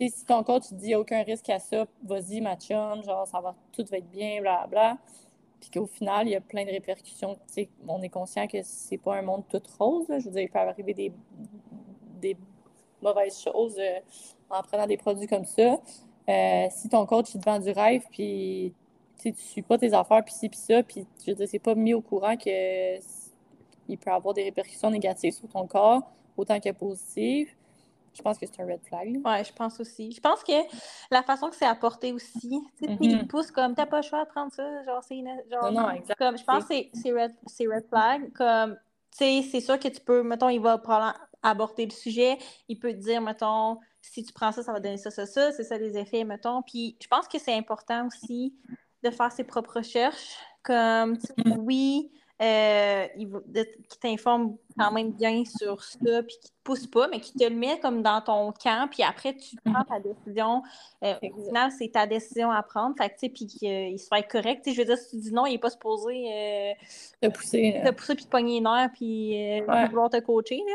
[0.00, 3.40] Sais, si ton coach te dit aucun risque à ça, vas-y, ma chum, genre ça
[3.40, 4.98] va, tout va être bien, blablabla.
[5.60, 7.38] Puis qu'au final, il y a plein de répercussions.
[7.88, 10.08] On est conscient que c'est pas un monde tout rose.
[10.08, 10.18] là.
[10.18, 11.12] Je veux dire, il peut arriver des,
[12.20, 12.36] des
[13.00, 14.00] mauvaises choses euh,
[14.50, 15.78] en prenant des produits comme ça.
[16.28, 18.74] Euh, si ton coach il te vend du rêve, puis
[19.18, 21.58] tu tu suis pas tes affaires, puis ci, puis ça, puis je veux dire, c'est
[21.58, 22.98] pas mis au courant que
[23.86, 26.02] il peut avoir des répercussions négatives sur ton corps,
[26.36, 27.50] autant que positives.
[28.16, 29.20] Je pense que c'est un red flag.
[29.24, 30.12] Ouais, je pense aussi.
[30.12, 30.52] Je pense que
[31.10, 34.24] la façon que c'est apporté aussi, tu sais, il pousse comme t'as pas le choix
[34.24, 36.18] de prendre ça, genre c'est une- genre Non, non, exact.
[36.18, 38.76] comme je pense que c'est red c'est red flag comme
[39.10, 42.78] tu sais, c'est sûr que tu peux mettons il va probablement aborder le sujet, il
[42.78, 45.64] peut te dire mettons si tu prends ça ça va donner ça ça ça, c'est
[45.64, 48.54] ça les effets mettons, puis je pense que c'est important aussi
[49.02, 51.58] de faire ses propres recherches comme tu sais, Mhm.
[51.58, 52.10] oui
[52.44, 53.28] euh, il
[53.88, 57.44] qui t'informe quand même bien sur ça, puis qui te pousse pas, mais qui te
[57.44, 60.62] le met comme dans ton camp, puis après, tu prends ta décision.
[61.02, 64.62] Euh, au final, c'est ta décision à prendre, fait que, puis qu'il soit correct.
[64.64, 66.72] Tu sais, je veux dire, si tu dis non, il n'est pas supposé euh,
[67.22, 67.80] De pousser.
[67.84, 69.86] te pousser puis te pogner les nerfs, puis euh, Ouais.
[69.88, 70.60] vouloir te coacher.
[70.66, 70.74] là.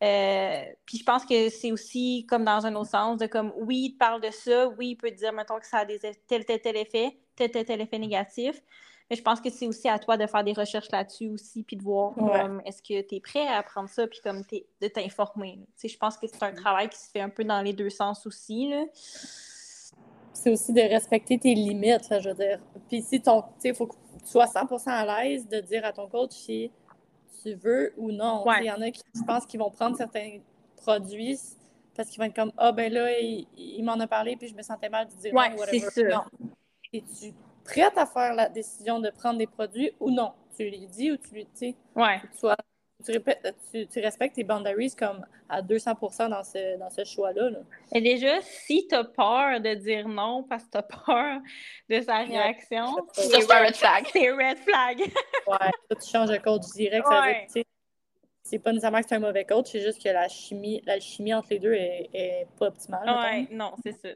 [0.00, 3.86] Euh, puis je pense que c'est aussi comme dans un autre sens, de comme, oui,
[3.86, 5.98] il te parle de ça, oui, il peut te dire, mettons, que ça a des
[5.98, 8.62] eff- tel, tel, tel effet, tel, tel, tel effet négatif.
[9.10, 11.76] Mais je pense que c'est aussi à toi de faire des recherches là-dessus aussi, puis
[11.76, 12.40] de voir Ouais.
[12.40, 15.60] comme, est-ce que tu es prêt à apprendre ça, puis comme t'es- de t'informer.
[15.82, 18.26] je pense que c'est un travail qui se fait un peu dans les deux sens
[18.26, 18.68] aussi.
[18.70, 18.84] Là.
[20.34, 22.60] c'est aussi de respecter tes limites, là, je veux dire.
[22.88, 25.84] Puis si ton, tu sais, il faut que tu sois 100% à l'aise de dire
[25.84, 26.70] à ton coach si
[27.42, 28.46] tu veux ou non.
[28.46, 28.58] Ouais.
[28.60, 30.38] Il y en a qui, je pense, qui vont prendre certains
[30.76, 31.38] produits
[31.96, 34.54] parce qu'ils vont être comme, ah ben là, il, il m'en a parlé puis je
[34.54, 36.18] me sentais mal de dire Ouais, non, whatever.
[37.68, 40.32] Prête à faire la décision de prendre des produits ou non?
[40.56, 42.18] Tu lui dis ou tu lui, tu sais, Ouais.
[42.32, 42.56] tu, sois-
[43.04, 47.50] tu, répètes- tu, tu respectes tes boundaries comme à 200% dans ce, dans ce choix-là.
[47.50, 47.58] là.
[47.94, 51.40] Et déjà, si tu as peur de dire non parce que tu as peur
[51.88, 54.06] de sa réaction, c'est un red flag.
[54.12, 54.98] c'est red flag.
[55.00, 57.06] Ouais, toi, tu changes de coach direct.
[57.06, 57.46] Ça veut dire Ouais.
[57.46, 57.66] que, tu sais,
[58.42, 61.34] c'est pas nécessairement que c'est un mauvais coach, c'est juste que la chimie, la chimie
[61.34, 63.00] entre les deux est, est pas optimale.
[63.06, 63.20] mettons.
[63.20, 64.08] ouais, non, c'est ça.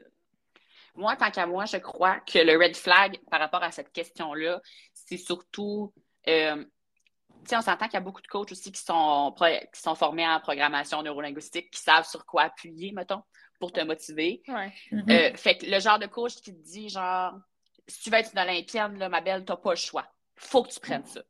[0.95, 4.61] Moi, tant qu'à moi, je crois que le red flag par rapport à cette question-là,
[4.93, 5.93] c'est surtout.
[6.27, 6.63] euh,
[7.43, 9.35] tu sais, on s'entend qu'il y a beaucoup de coachs aussi qui sont,
[9.73, 13.21] qui sont formés en programmation neurolinguistique, qui savent sur quoi appuyer, mettons,
[13.59, 14.41] pour te motiver.
[14.47, 14.71] Ouais.
[14.91, 15.09] Mhm.
[15.09, 17.33] Euh, fait que le genre de coach qui te dit, genre,
[17.87, 20.07] si tu veux être une Olympienne, là, ma belle, t'as pas le choix.
[20.35, 21.21] Faut que tu prennes ça.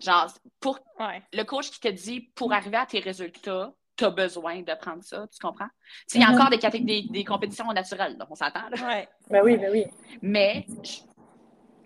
[0.00, 1.22] Genre, pour Ouais.
[1.32, 5.26] le coach qui te dit, pour arriver à tes résultats, t'as besoin de prendre ça,
[5.30, 5.68] tu comprends?
[6.08, 6.34] Tu il y a Mhm.
[6.40, 8.86] encore des, des, des compétitions naturelles, là, on s'entend, là.
[8.86, 9.08] Ouais.
[9.28, 9.84] Ben oui, ben oui.
[10.22, 11.00] Mais je-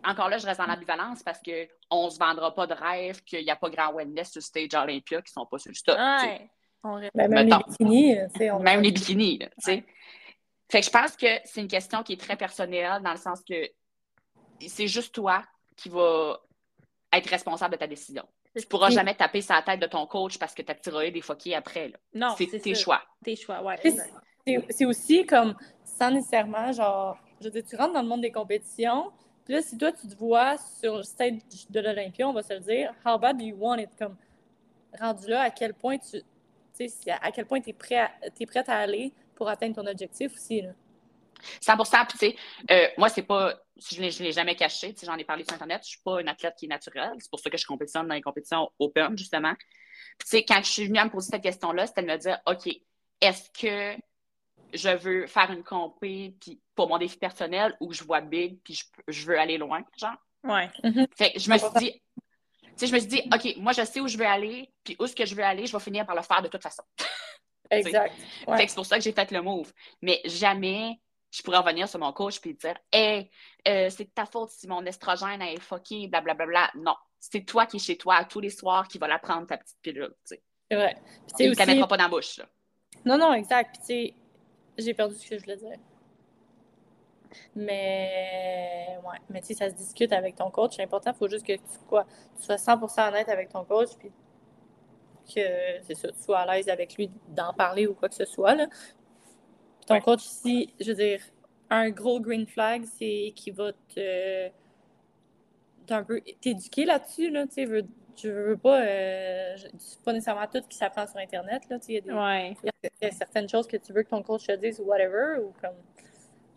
[0.04, 3.42] encore là, je reste dans l'ambivalence parce qu'on ne se vendra pas de rêve qu'il
[3.44, 5.74] n'y a pas grand wellness sur le stage Olympia qui ne sont pas sur le
[5.74, 5.96] stock.
[5.96, 6.26] tu.
[6.26, 6.50] Ouais.
[6.84, 6.98] On.
[7.14, 7.58] Ben, même Mettons.
[7.58, 9.38] les bikinis, tu on Même les bikinis.
[9.64, 9.84] tu.
[10.70, 13.42] Fait que je pense que c'est une question qui est très personnelle dans le sens
[13.42, 13.68] que
[14.66, 15.42] c'est juste toi
[15.76, 16.38] qui vas
[17.12, 18.24] être responsable de ta décision.
[18.54, 18.94] Tu ne pourras Oui.
[18.94, 21.88] jamais taper sur la tête de ton coach parce que ta thyroïde est foquée après.
[21.88, 21.98] là.
[22.14, 22.80] Non, c'est tes ça.
[22.82, 23.02] choix.
[23.24, 23.78] Tes choix, ouais.
[24.70, 28.32] C'est aussi comme, sans nécessairement, genre, je veux dire, tu rentres dans le monde des
[28.32, 29.10] compétitions,
[29.44, 31.38] puis là, si toi, tu te vois sur le stage
[31.70, 33.90] de l'Olympia, on va se le dire, how bad do you want it?
[33.98, 34.16] Comme,
[35.00, 36.24] rendu là, à quel point tu, tu
[36.74, 39.76] sais, si- à quel point tu es, prêt à- t'es prête à aller pour atteindre
[39.76, 40.70] ton objectif aussi, là.
[41.60, 42.36] 100% Puis, tu sais,
[42.70, 43.54] euh, moi, c'est pas.
[43.90, 44.92] Je ne l'ai jamais caché.
[44.94, 45.82] Tu sais, J'en ai parlé sur Internet.
[45.84, 47.12] Je suis pas une athlète qui est naturelle.
[47.18, 49.54] C'est pour ça que je compétitionne dans les compétitions open, justement.
[49.54, 49.68] Puis,
[50.20, 52.38] tu sais, quand je suis venue à me poser cette question-là, c'était de me dire
[52.46, 52.68] OK,
[53.20, 54.00] est-ce que
[54.72, 58.74] je veux faire une compé puis pour mon défi personnel ou je vois big puis
[58.74, 60.16] je, je veux aller loin, genre?
[60.44, 60.70] Ouais.
[61.16, 62.02] Fait que je me suis dit.
[62.72, 64.96] Tu sais, je me suis dit, OK, moi, je sais où je veux aller, puis
[64.98, 66.82] où est-ce que je veux aller, je vais finir par le faire de toute façon.
[67.70, 68.14] Exact.
[68.46, 68.56] Ouais.
[68.56, 69.72] Fait que c'est pour ça que j'ai fait le move.
[70.00, 70.98] Mais jamais
[71.32, 73.30] je pourrais revenir sur mon coach et dire Hey,
[73.66, 76.70] euh, c'est de ta faute si mon estrogène est fucké, blablabla.
[76.76, 76.94] Non.
[77.18, 79.78] C'est toi qui es chez toi tous les soirs qui va la prendre, ta petite
[79.80, 80.10] pilule.
[80.26, 80.42] Tu sais.
[80.70, 80.96] C'est vrai.
[81.36, 82.36] Tu ne te la aussi- mettra pas dans la bouche.
[82.38, 82.46] là.
[83.04, 83.78] Non, non, exact.
[83.86, 85.78] Puis, tu j'ai perdu ce que je voulais dire.
[87.54, 89.18] Mais, ouais.
[89.30, 90.74] Mais tu sais, ça se discute avec ton coach.
[90.76, 91.12] C'est important.
[91.14, 93.90] Il faut juste que tu, quoi, tu sois 100% honnête avec ton coach.
[93.98, 94.10] Puis
[95.34, 95.40] que
[95.82, 98.54] c'est ça, tu sois à l'aise avec lui d'en parler ou quoi que ce soit.
[98.54, 98.66] Là.
[99.86, 101.20] Ton coach, si, je veux dire,
[101.70, 104.50] un gros green flag, c'est qu'il va te
[105.90, 107.84] un peu t'éduquer là-dessus, là, tu sais,
[108.16, 109.56] je veux pas, euh,
[110.04, 113.92] pas nécessairement tout qui s'apprend sur Internet, là, il y, a certaines choses que tu
[113.92, 115.76] veux que ton coach te dise ou whatever, ou comme,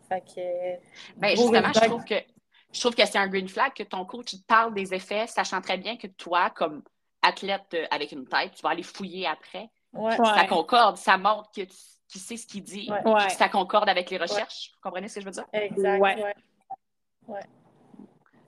[0.07, 1.19] fait que...
[1.19, 2.15] Ben, justement, je trouve que
[2.71, 5.61] je trouve que c'est un green flag que ton coach te parle des effets, sachant
[5.61, 6.83] très bien que toi, comme
[7.21, 9.69] athlète euh, avec une tête, tu vas aller fouiller après.
[9.93, 11.75] Ça concorde, ça montre que tu,
[12.07, 14.71] sais ce qu'il dit, que ça concorde avec les recherches.
[14.75, 15.45] Vous comprenez ce que je veux dire?
[15.53, 15.99] Exact.
[15.99, 16.33] Ouais.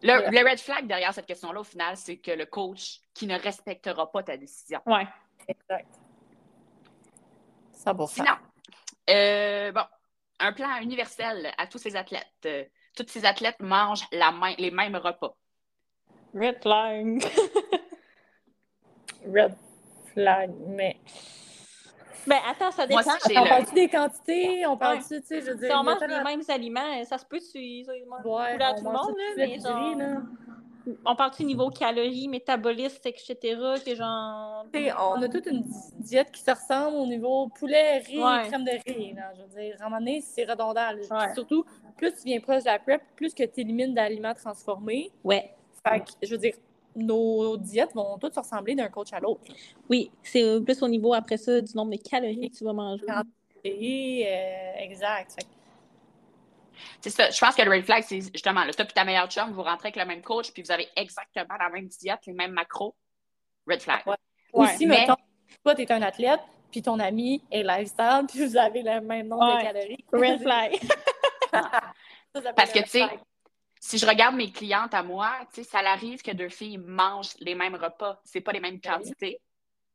[0.03, 4.11] Le, red flag derrière cette question-là, au final, c'est que le coach qui ne respectera
[4.11, 4.79] pas ta décision.
[4.85, 5.01] Oui.
[5.47, 5.87] Exact.
[8.07, 8.35] Sinon,
[9.09, 9.83] euh, bon,
[10.39, 12.25] un plan universel à tous ces athlètes.
[12.45, 12.65] Euh,
[12.95, 15.35] tous ces athlètes mangent la les mêmes repas.
[16.33, 17.23] Red flag.
[19.33, 19.55] red
[20.13, 20.97] flag, mais.
[22.27, 23.01] Ben, attends, ça dépend.
[23.01, 24.65] on parle-tu des quantités?
[24.65, 25.69] On parle-tu, tu sais, je veux dire...
[25.69, 29.15] Si on mange les mêmes aliments, ça se peut tu ouais, à tout le monde,
[29.17, 29.95] là, mais genre...
[29.97, 30.21] là.
[31.05, 33.35] On parle-tu niveau calories, métabolisme, etc.,
[33.85, 34.65] que genre...
[34.73, 35.63] on a toute une
[35.99, 39.75] diète qui se ressemble au niveau poulet, riz, crème de riz, là, je veux dire.
[39.79, 40.89] À un moment donné, c'est redondant.
[41.33, 41.65] Surtout,
[41.97, 45.11] plus tu viens proche de la prep, plus que tu élimines d'aliments transformés.
[45.23, 45.53] Ouais.
[45.85, 46.53] Fait que, je veux dire,
[46.97, 49.41] nos diètes vont toutes ressembler d'un coach à l'autre.
[49.89, 53.05] Oui, c'est plus au niveau après ça du nombre de calories que tu vas manger.
[53.65, 55.37] Euh, exact.
[57.01, 57.29] C'est ça.
[57.29, 59.63] Je pense que le red flag, c'est justement le top et ta meilleure chum, vous
[59.63, 62.95] rentrez avec le même coach, puis vous avez exactement la même diète, les mêmes macros.
[63.67, 64.01] Red flag.
[64.53, 65.15] Ou si, mettons,
[65.63, 66.39] toi, tu es un athlète,
[66.71, 70.05] puis ton ami est lifestyle, puis vous avez le même nombre de calories.
[70.11, 70.79] Red flag.
[72.55, 73.05] Parce que, tu sais,
[73.87, 75.31] si je regarde mes clientes à moi,
[75.63, 78.19] ça arrive que deux filles mangent les mêmes repas.
[78.25, 79.39] C'est pas les mêmes ben quantités,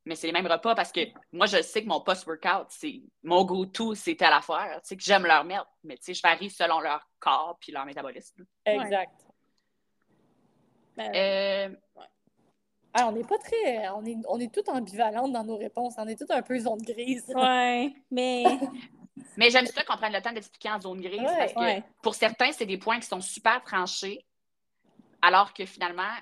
[0.07, 1.01] mais c'est les mêmes repas parce que
[1.31, 4.81] moi, je sais que mon post-workout, c'est mon go-to, c'est à l'affaire.
[4.83, 7.71] Tu sais, que j'aime leur mettre, mais tu sais, je varie selon leur corps puis
[7.71, 8.47] leur métabolisme.
[8.65, 9.13] Exact.
[10.97, 11.77] Ben, euh,
[12.95, 13.91] ah, on n'est pas très.
[13.91, 15.97] On est, on est toutes ambivalentes dans nos réponses.
[15.99, 17.31] On est toutes un peu zone grise.
[17.37, 18.45] Ouais, mais
[19.37, 22.53] Mais j'aime ça qu'on prenne le temps d'expliquer en zone grise parce que pour certains,
[22.53, 24.25] c'est des points qui sont super tranchés,
[25.21, 26.15] alors que finalement,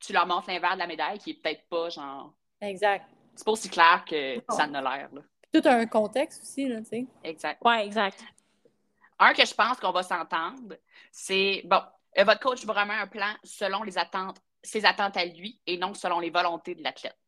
[0.00, 2.32] tu leur montres l'inverse de la médaille qui est peut-être pas genre.
[2.60, 3.06] Exact.
[3.34, 5.10] C'est pas aussi clair que ça ne l'air.
[5.52, 7.06] Tout a un contexte aussi, là, tu sais.
[7.24, 7.60] Exact.
[7.64, 8.22] Oui, exact.
[9.18, 10.76] Un que je pense qu'on va s'entendre,
[11.10, 11.80] c'est bon,
[12.18, 15.94] euh, votre coach vraiment un plan selon les attentes, ses attentes à lui et non
[15.94, 17.18] selon les volontés de l'athlète.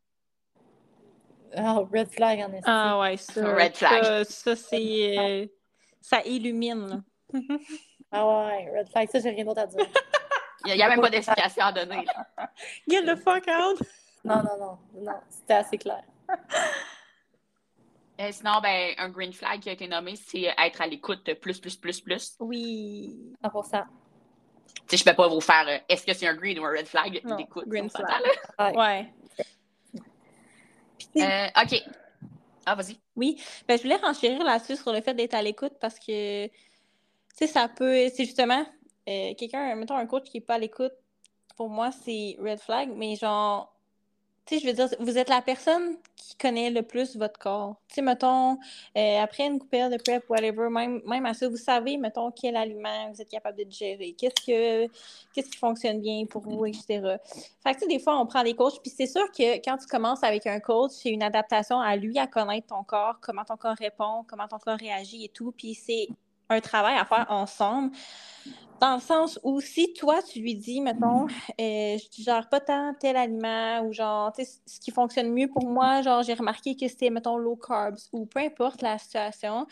[1.57, 2.63] Oh, red flag en effet.
[2.65, 3.55] Ah ouais, ça.
[3.55, 4.25] Red flag.
[4.25, 5.19] Ça, c'est.
[5.19, 5.47] Euh,
[6.01, 7.01] ça illumine, là.
[8.13, 9.87] ah ouais, red flag, ça, j'ai rien d'autre à dire.
[10.67, 12.05] Il n'y a, même pas d'explication à donner.
[12.89, 13.81] Get the fuck out!
[14.23, 14.79] Non, non, non.
[14.95, 16.03] Non, c'était assez clair.
[18.21, 21.59] Euh, sinon, ben, un green flag qui a été nommé, c'est être à l'écoute plus,
[21.59, 22.37] plus, plus, plus.
[22.41, 23.35] Oui.
[23.43, 23.85] 100%.
[24.67, 26.71] Tu sais, je peux pas vous faire euh, est-ce que c'est un green ou un
[26.71, 27.23] red flag?
[27.37, 27.67] D'écoute.
[27.67, 28.77] Green flag.
[28.77, 29.11] ouais.
[31.17, 31.83] Euh, OK.
[32.67, 32.97] Ah, vas-y.
[33.17, 33.41] Oui.
[33.67, 36.53] Ben, je voulais renchérir là-dessus sur le fait d'être à l'écoute parce que, tu
[37.35, 38.09] sais, ça peut.
[38.15, 38.65] C'est justement,
[39.09, 40.93] euh, quelqu'un, mettons un coach qui n'est pas à l'écoute,
[41.57, 43.70] pour moi, c'est red flag, mais genre,
[44.47, 47.77] tu sais, je veux dire, vous êtes la personne qui connaît le plus votre corps.
[47.89, 48.59] Tu sais, mettons,
[48.97, 52.57] euh, après une coupelle de prep, whatever, même, même à ça, vous savez, mettons, quel
[52.57, 54.91] aliment vous êtes capable de digérer, qu'est-ce que
[55.35, 56.85] qui fonctionne bien pour vous, etc.
[57.63, 59.77] Fait que, tu sais, des fois, on prend des coachs, puis c'est sûr que quand
[59.79, 63.45] tu commences avec un coach, c'est une adaptation à lui, à connaître ton corps, comment
[63.45, 66.09] ton corps répond, comment ton corps réagit et tout, puis c'est
[66.51, 67.97] un travail à faire ensemble.
[68.81, 72.95] Dans le sens où si toi, tu lui dis, mettons, euh, je gère pas tant
[72.99, 76.75] tel aliment ou genre, tu sais, ce qui fonctionne mieux pour moi, genre, j'ai remarqué
[76.77, 79.67] que c'était, mettons, low carbs ou peu importe la situation,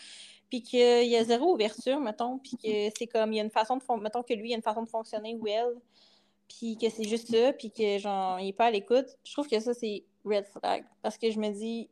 [0.51, 3.51] puis qu'il y a zéro ouverture, mettons, puis que c'est comme, il y a une
[3.51, 5.75] façon de, mettons que lui, il y a une façon de fonctionner ou elle,
[6.47, 9.49] puis que c'est juste ça, puis que, genre, il est pas à l'écoute, je trouve
[9.49, 10.85] que ça, c'est red flag.
[11.01, 11.89] Parce que je me dis,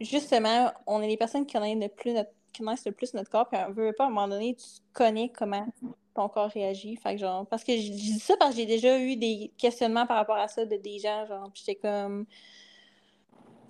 [0.00, 3.48] justement, on est les personnes qui connaissent le plus notre connaissent le plus notre corps,
[3.48, 5.66] puis on veut pas, à un moment donné, tu connais comment
[6.14, 6.96] ton corps réagit.
[6.96, 10.06] Fait que genre, parce que je dis ça parce que j'ai déjà eu des questionnements
[10.06, 12.26] par rapport à ça de des gens, genre, j'étais comme,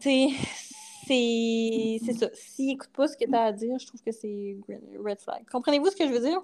[0.01, 0.29] tu sais,
[1.09, 2.29] c'est ça.
[2.35, 4.57] S'ils n'écoutent pas ce que tu as à dire, je trouve que c'est
[5.03, 5.45] red flag.
[5.51, 6.41] Comprenez-vous ce que je veux dire?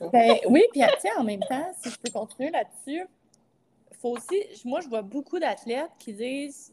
[0.12, 0.82] ben, oui, puis
[1.18, 3.04] en même temps, si je peux continuer là-dessus,
[4.00, 6.72] faut aussi, moi, je vois beaucoup d'athlètes qui disent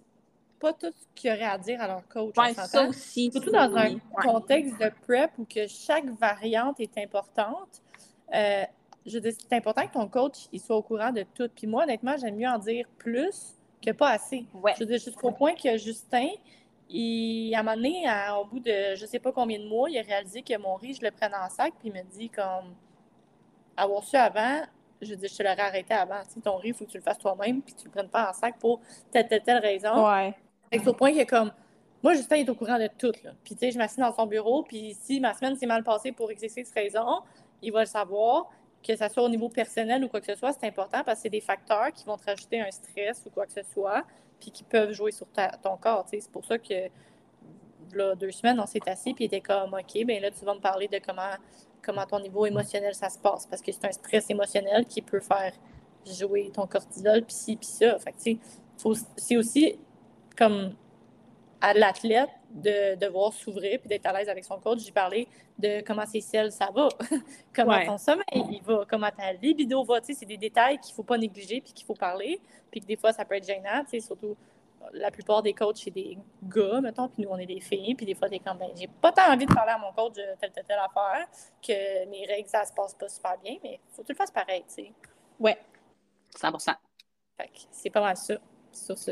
[0.62, 2.38] pas tout ce qu'il y aurait à dire à leur coach.
[2.38, 3.32] Ouais, ça aussi.
[3.32, 7.82] Surtout dans un contexte de prep où que chaque variante est importante.
[8.34, 8.64] euh,
[9.06, 11.50] je dis, c'est important que ton coach il soit au courant de tout.
[11.56, 14.46] Puis moi, honnêtement, j'aime mieux en dire plus que pas assez.
[14.54, 14.74] Ouais.
[14.80, 16.28] Je jusqu'au point que Justin,
[16.88, 19.90] il, à un moment donné, à- au bout de je sais pas combien de mois,
[19.90, 22.30] il a réalisé que mon riz, je le prenais en sac, puis il me dit
[22.30, 22.76] comme
[23.76, 24.62] avoir su avant,
[25.02, 26.22] je dis, je te l'aurais arrêté avant.
[26.28, 28.10] Tu sais, ton riz, il faut que tu le fasses toi-même, puis tu le prennes
[28.10, 30.08] pas en sac pour telle, telle, telle raison.
[30.08, 30.36] Ouais.
[30.72, 31.52] Fait au point que comme
[32.04, 33.12] moi, Justin est au courant de tout.
[33.24, 33.32] Là.
[33.44, 36.12] Puis tu sais, je m'assieds dans son bureau, puis si ma semaine s'est mal passée
[36.12, 37.22] pour exercer cette raison,
[37.62, 38.50] il va le savoir.
[38.84, 41.24] Que ce soit au niveau personnel ou quoi que ce soit, c'est important parce que
[41.24, 44.04] c'est des facteurs qui vont te rajouter un stress ou quoi que ce soit,
[44.40, 45.28] puis qui peuvent jouer sur
[45.62, 46.04] ton corps.
[46.06, 46.22] tu sais.
[46.22, 46.90] C'est pour ça que
[47.94, 50.56] là, deux semaines, on s'est assis, puis il était comme OK, ben là, tu vas
[50.56, 51.36] me parler de comment,
[51.86, 53.46] comment ton niveau émotionnel ça se passe.
[53.46, 55.54] Parce que c'est un stress émotionnel qui peut faire
[56.04, 58.00] jouer ton cortisol, puis ci, puis ça.
[58.00, 58.40] Fait que, tu
[58.84, 59.78] sais, c'est aussi
[60.42, 60.74] comme
[61.62, 64.80] à l'athlète de devoir s'ouvrir puis d'être à l'aise avec son coach.
[64.80, 65.28] J'ai parlé
[65.60, 66.90] de comment ses selles, ça va,
[67.56, 67.86] comment Ouais.
[67.86, 70.02] ton sommeil il va, comment ta libido va.
[70.02, 72.42] Tu sais, c'est des détails qu'il ne faut pas négliger puis qu'il faut parler.
[72.72, 73.84] Puis que des fois, ça peut être gênant.
[73.84, 74.36] Tu sais, surtout,
[74.94, 77.94] la plupart des coachs, c'est des gars, mettons, puis nous, on est des filles.
[77.94, 80.14] Puis des fois, t'es comme, ben, j'ai pas tant envie de parler à mon coach
[80.14, 81.28] de telle, telle, telle affaire,
[81.62, 84.32] que mes règles, ça se passe pas super bien, mais faut que tu le fasses
[84.32, 84.92] pareil, tu sais.
[85.40, 85.60] Ouais.
[86.36, 86.52] 100
[87.38, 88.36] Fait que c'est pas mal ça,
[88.72, 89.12] sur ça.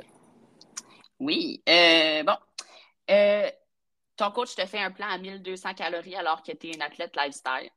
[1.19, 1.61] Oui.
[1.67, 2.33] Euh, bon.
[3.11, 3.49] Euh,
[4.15, 7.15] ton coach te fait un plan à 1200 calories alors que tu es une athlète
[7.15, 7.69] lifestyle.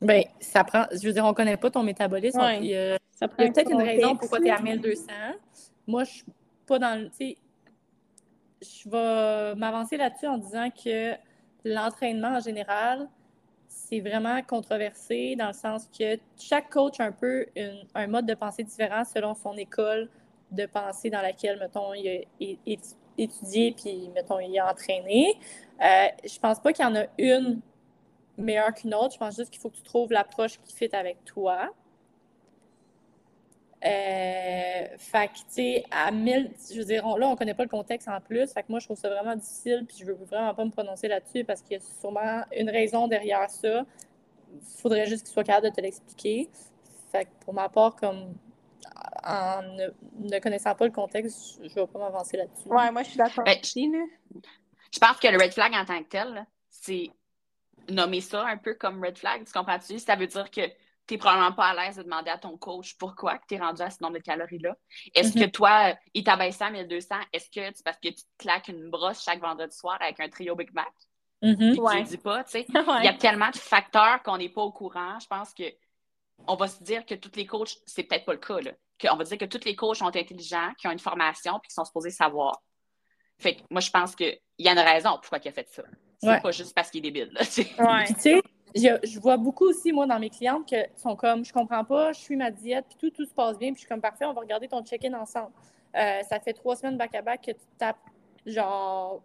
[0.00, 0.84] Ben, ça prend.
[0.92, 2.38] Je veux dire, on connaît pas ton métabolisme.
[2.40, 2.58] Ouais.
[2.58, 4.50] Il y a, Ça prend il y a un peut-être une raison pourquoi tu es
[4.50, 5.06] à 1200.
[5.86, 6.24] Moi, je suis
[6.66, 7.08] pas dans le.
[7.10, 7.36] Tu sais,
[8.62, 11.14] je vais m'avancer là-dessus en disant que
[11.64, 13.08] l'entraînement en général,
[13.66, 18.26] c'est vraiment controversé dans le sens que chaque coach a un peu une- un mode
[18.26, 20.08] de pensée différent selon son école
[20.50, 22.76] de pensée dans laquelle, mettons, il a
[23.18, 25.34] étudié puis, mettons, il a entraîné.
[25.82, 27.60] Euh, je pense pas qu'il y en a une
[28.36, 29.14] meilleure qu'une autre.
[29.14, 31.70] Je pense juste qu'il faut que tu trouves l'approche qui fit avec toi.
[33.84, 37.68] Euh, fait que, tu sais, à 1000, je veux dire, là, on connaît pas le
[37.68, 38.52] contexte en plus.
[38.52, 41.06] Fait que moi, je trouve ça vraiment difficile, puis je veux vraiment pas me prononcer
[41.06, 43.84] là-dessus parce qu'il y a sûrement une raison derrière ça.
[44.78, 46.48] Faudrait juste qu'il soit capable de te l'expliquer.
[47.12, 48.34] Fait que pour ma part, comme
[49.24, 49.88] en ne,
[50.34, 52.68] ne connaissant pas le contexte, je je vais pas m'avancer là-dessus.
[52.68, 53.58] Ouais, moi, je suis d'accord Ben.
[53.62, 57.10] Je pense que le red flag en tant que tel, c'est
[57.88, 59.44] nommer ça un peu comme red flag.
[59.44, 59.98] Tu comprends-tu?
[59.98, 60.62] Ça veut dire que
[61.06, 63.80] tu n'es probablement pas à l'aise de demander à ton coach pourquoi tu es rendu
[63.82, 64.76] à ce nombre de calories-là.
[65.14, 67.14] Est-ce que toi, il t'abaisse à 1200?
[67.32, 70.28] Est-ce que c'est parce que tu te claques une brosse chaque vendredi soir avec un
[70.28, 70.92] trio Big Mac?
[71.40, 72.00] Puis que tu Ouais.
[72.00, 72.66] le dis pas, tu sais?
[72.74, 72.98] Ouais.
[72.98, 75.18] Il y a tellement de facteurs qu'on n'est pas au courant.
[75.20, 75.64] Je pense que
[76.46, 78.72] on va se dire que tous les coachs, c'est peut-être pas le cas, là.
[78.98, 81.68] Que- on va dire que tous les coachs sont intelligents, qui ont une formation, puis
[81.68, 82.60] qui sont supposés savoir.
[83.38, 85.82] Fait que moi, je pense qu'il y a une raison pourquoi il a fait ça.
[86.20, 86.40] C'est Ouais.
[86.40, 87.30] pas juste parce qu'il est débile.
[87.32, 87.68] Là, tu sais.
[87.78, 88.04] Ouais.
[88.06, 88.42] Puis, tu sais,
[88.74, 92.12] je, je vois beaucoup aussi, moi, dans mes clientes, que sont comme, je comprends pas,
[92.12, 94.24] je suis ma diète, puis tout, tout se passe bien, puis je suis comme, parfait,
[94.24, 95.52] on va regarder ton check-in ensemble.
[95.94, 97.96] Euh, ça fait trois semaines back-à-back que tu tapes,
[98.44, 99.22] genre,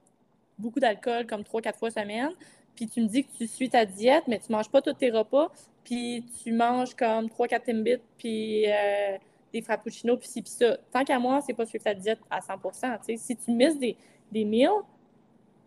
[0.59, 2.31] beaucoup d'alcool, comme trois, quatre fois semaine,
[2.75, 5.09] puis tu me dis que tu suis ta diète, mais tu manges pas tous tes
[5.09, 5.51] repas,
[5.83, 9.17] puis tu manges comme trois, quatre Timbits, puis euh,
[9.53, 10.77] des frappuccinos, puis ci, puis ça.
[10.91, 12.69] Tant qu'à moi, c'est pas suivre ta diète à 100 tu
[13.05, 13.17] sais.
[13.17, 13.95] Si tu misses des,
[14.31, 14.69] des meals,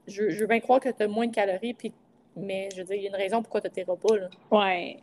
[0.09, 1.93] je, je veux bien croire que tu as moins de calories, puis
[2.37, 4.17] mais je veux dire, il y a une raison pourquoi tu as tes repas.
[4.17, 4.29] Là.
[4.51, 4.99] Ouais.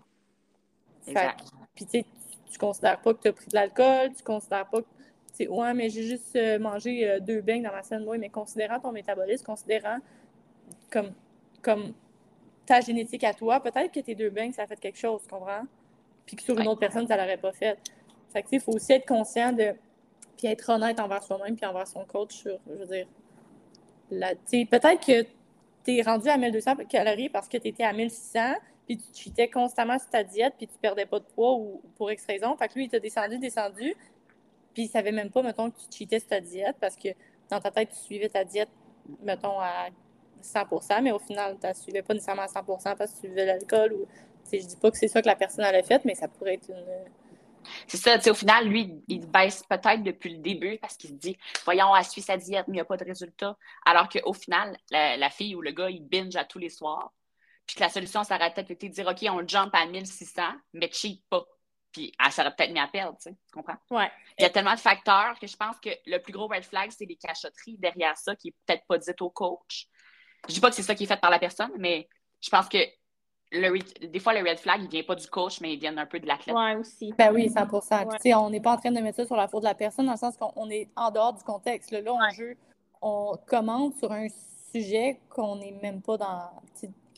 [1.75, 2.03] Puis tu
[2.51, 4.87] tu- considères pas que tu as pris de l'alcool, tu considères pas que.
[5.35, 8.29] Tu ouais, mais j'ai juste euh, mangé euh, deux beignes dans ma semaine, oui, mais
[8.29, 9.97] considérant ton métabolisme, considérant
[10.91, 11.11] comme,
[11.63, 11.93] comme
[12.67, 15.29] ta génétique à toi, peut-être que tes deux beignes, ça a fait quelque chose, tu
[15.29, 15.63] comprends?
[16.27, 16.67] Puis que sur une Ouais.
[16.67, 17.79] autre personne, ça l'aurait pas fait.
[18.33, 19.73] Fait que il faut aussi être conscient de.
[20.37, 23.07] Puis être honnête envers soi-même, puis envers son coach sur, je veux dire,
[24.09, 25.23] peut-être que
[25.83, 28.39] tu es rendu à 1200 calories parce que tu étais à 1600,
[28.85, 32.11] puis tu cheatais constamment sur ta diète, puis tu perdais pas de poids ou pour
[32.11, 32.57] X raison.
[32.57, 33.95] Fait que lui, il t'a descendu, descendu,
[34.73, 37.09] puis il savait même pas, mettons, que tu cheatais sur ta diète parce que
[37.49, 38.69] dans ta tête, tu suivais ta diète,
[39.21, 39.89] mettons, à
[40.43, 43.45] 100% mais au final, tu ne suivais pas nécessairement à 100% parce que tu buvais
[43.45, 44.07] l'alcool ou.
[44.51, 46.69] Je dis pas que c'est ça que la personne a fait, mais ça pourrait être
[46.69, 46.83] une.
[47.87, 51.11] C'est ça, tu sais, au final, lui, il baisse peut-être depuis le début parce qu'il
[51.11, 53.57] se dit, voyons, elle suit sa diète, mais il n'y a pas de résultat.
[53.85, 57.11] Alors qu'au final, la, la fille ou le gars, il binge à tous les soirs.
[57.65, 60.41] Puis que la solution, ça aurait peut-être été de dire, OK, on jump à 1600,
[60.73, 61.45] mais cheat pas.
[61.91, 63.77] Puis elle serait peut-être mis à perdre, tu sais, tu comprends?
[63.91, 64.11] Ouais.
[64.39, 66.91] Il y a tellement de facteurs que je pense que le plus gros red flag,
[66.91, 69.87] c'est les cachotteries derrière ça qui est peut-être pas dit au coach.
[70.49, 72.09] Je dis pas que c'est ça qui est fait par la personne, mais
[72.41, 72.79] je pense que
[73.53, 76.05] le, des fois, le red flag, il vient pas du coach, mais il vient un
[76.05, 76.55] peu de l'athlète.
[76.55, 77.13] Ouais, aussi.
[77.17, 78.05] Ben oui, 100 Puis, Ouais.
[78.15, 79.75] tu sais, on n'est pas en train de mettre ça sur la faute de la
[79.75, 81.91] personne, dans le sens qu'on on est en dehors du contexte.
[81.91, 82.33] Là, là on, Ouais.
[82.33, 82.57] jeu,
[83.01, 84.27] on commente sur un
[84.71, 86.49] sujet qu'on n'est même pas dans.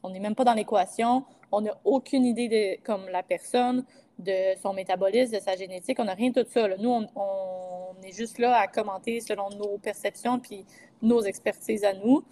[0.03, 1.23] On n'est même pas dans l'équation.
[1.51, 3.86] On n'a aucune idée de comme la personne,
[4.19, 5.99] de son métabolisme, de sa génétique.
[5.99, 6.67] On n'a rien de tout ça.
[6.77, 10.63] Nous, on, est juste là à commenter selon nos perceptions puis
[11.01, 12.23] nos expertises à nous.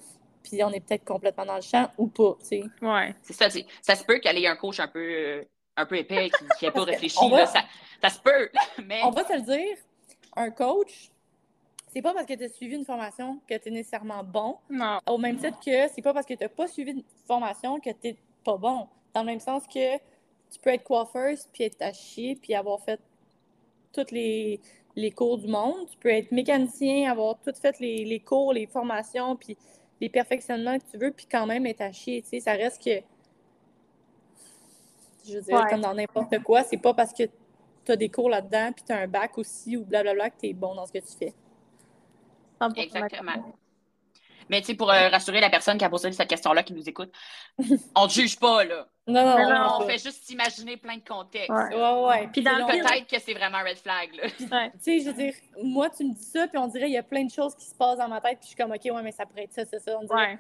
[0.44, 2.64] Puis on est peut-être complètement dans le champ ou pas, tu sais.
[2.82, 3.16] Ouais.
[3.22, 3.48] C'est ça,
[3.82, 5.44] ça se peut qu'elle ait un coach un peu, euh,
[5.78, 7.30] un peu épais qui n'ait pas réfléchi.
[7.30, 7.62] Là, ça,
[8.02, 8.50] ça, se peut,
[8.86, 9.02] mais...
[9.04, 9.78] On va te le dire,
[10.36, 11.12] un coach,
[11.94, 14.58] c'est pas parce que tu as suivi une formation que tu es nécessairement bon.
[14.70, 15.00] Non.
[15.08, 17.92] Au même titre que c'est pas parce que tu n'as pas suivi une formation que
[17.92, 18.88] tu n'es pas bon.
[19.14, 22.82] Dans le même sens que tu peux être coiffeuse, puis être à chier, puis avoir
[22.82, 23.00] fait
[23.94, 24.60] tous les,
[24.96, 25.88] les, cours du monde.
[25.92, 29.56] Tu peux être mécanicien, avoir tout fait les, les cours, les formations, puis
[30.04, 32.22] les perfectionnements que tu veux, puis quand même être à chier.
[32.22, 33.02] Tu sais, ça reste que.
[35.26, 37.24] Je veux dire, comme dans n'importe quoi, c'est pas parce que
[37.86, 40.48] tu as des cours là-dedans, puis tu as un bac aussi, ou blablabla, que tu
[40.48, 41.34] es bon dans ce que tu fais.
[42.76, 43.56] Exactement.
[44.50, 46.90] Mais tu sais, pour euh, rassurer la personne qui a posé cette question-là, qui nous
[46.90, 47.14] écoute,
[47.96, 48.90] on ne juge pas, là.
[49.06, 49.78] Non, non, non.
[49.80, 51.50] on fait juste imaginer plein de contextes.
[51.50, 52.08] Ouais, ouais.
[52.08, 52.30] ouais.
[52.32, 54.30] Puis peut-être que c'est vraiment un red flag, là.
[54.38, 54.48] Tu
[54.80, 57.04] sais, je veux dire, moi, tu me dis ça, puis on dirait qu'il y a
[57.04, 59.04] plein de choses qui se passent dans ma tête, puis je suis comme, OK, ouais,
[59.04, 59.98] mais ça pourrait être ça, c'est ça.
[60.00, 60.40] On dirait,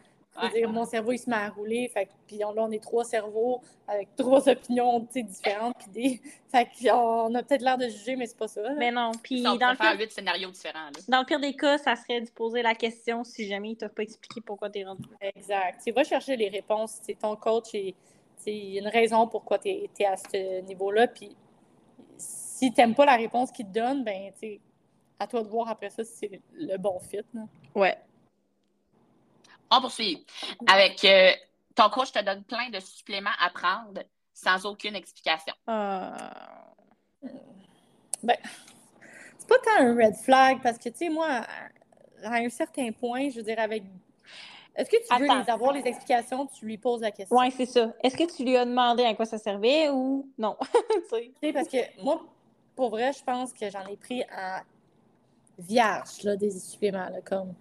[0.53, 1.89] dire, mon cerveau, il se met à rouler.
[1.93, 5.75] Fait, puis là, on est trois cerveaux avec trois opinions différentes.
[5.77, 6.21] Puis des...
[6.51, 8.61] Fait qu'on a peut-être l'air de juger, mais c'est pas ça.
[8.77, 9.11] Mais non.
[9.21, 9.97] Puis dans le pire...
[9.97, 10.89] huit scénarios différents.
[11.07, 13.89] Dans le pire des cas, ça serait de poser la question si jamais ils t'ont
[13.89, 15.03] pas expliqué pourquoi tu es rendu.
[15.21, 15.81] Exact.
[15.85, 16.99] Tu vas chercher les réponses.
[17.01, 17.95] C'est ton coach et
[18.51, 21.07] il y a une raison pourquoi tu es, à ce niveau-là.
[21.07, 21.35] Puis
[22.17, 24.31] si tu n'aimes pas la réponse qu'il te donne, ben,
[25.19, 27.21] à toi de voir après ça si c'est le bon fit.
[27.33, 27.41] Là.
[27.75, 27.97] Ouais.
[29.71, 30.25] On poursuit.
[30.67, 31.31] Avec euh,
[31.75, 34.01] ton coach te donne plein de suppléments à prendre
[34.33, 35.53] sans aucune explication.
[35.69, 36.09] Euh...
[38.23, 38.37] Ben,
[39.37, 41.45] c'est pas tant un red flag parce que, tu sais, moi,
[42.23, 43.83] à un certain point, je veux dire, avec.
[44.75, 47.37] Est-ce que tu veux les avoir, les explications, tu lui poses la question?
[47.37, 47.93] Oui, c'est ça.
[48.03, 50.57] Est-ce que tu lui as demandé à quoi ça servait ou non?
[51.11, 52.21] tu sais, parce que moi,
[52.75, 54.61] pour vrai, je pense que j'en ai pris en
[55.59, 57.53] vierge, là, des suppléments, là, comme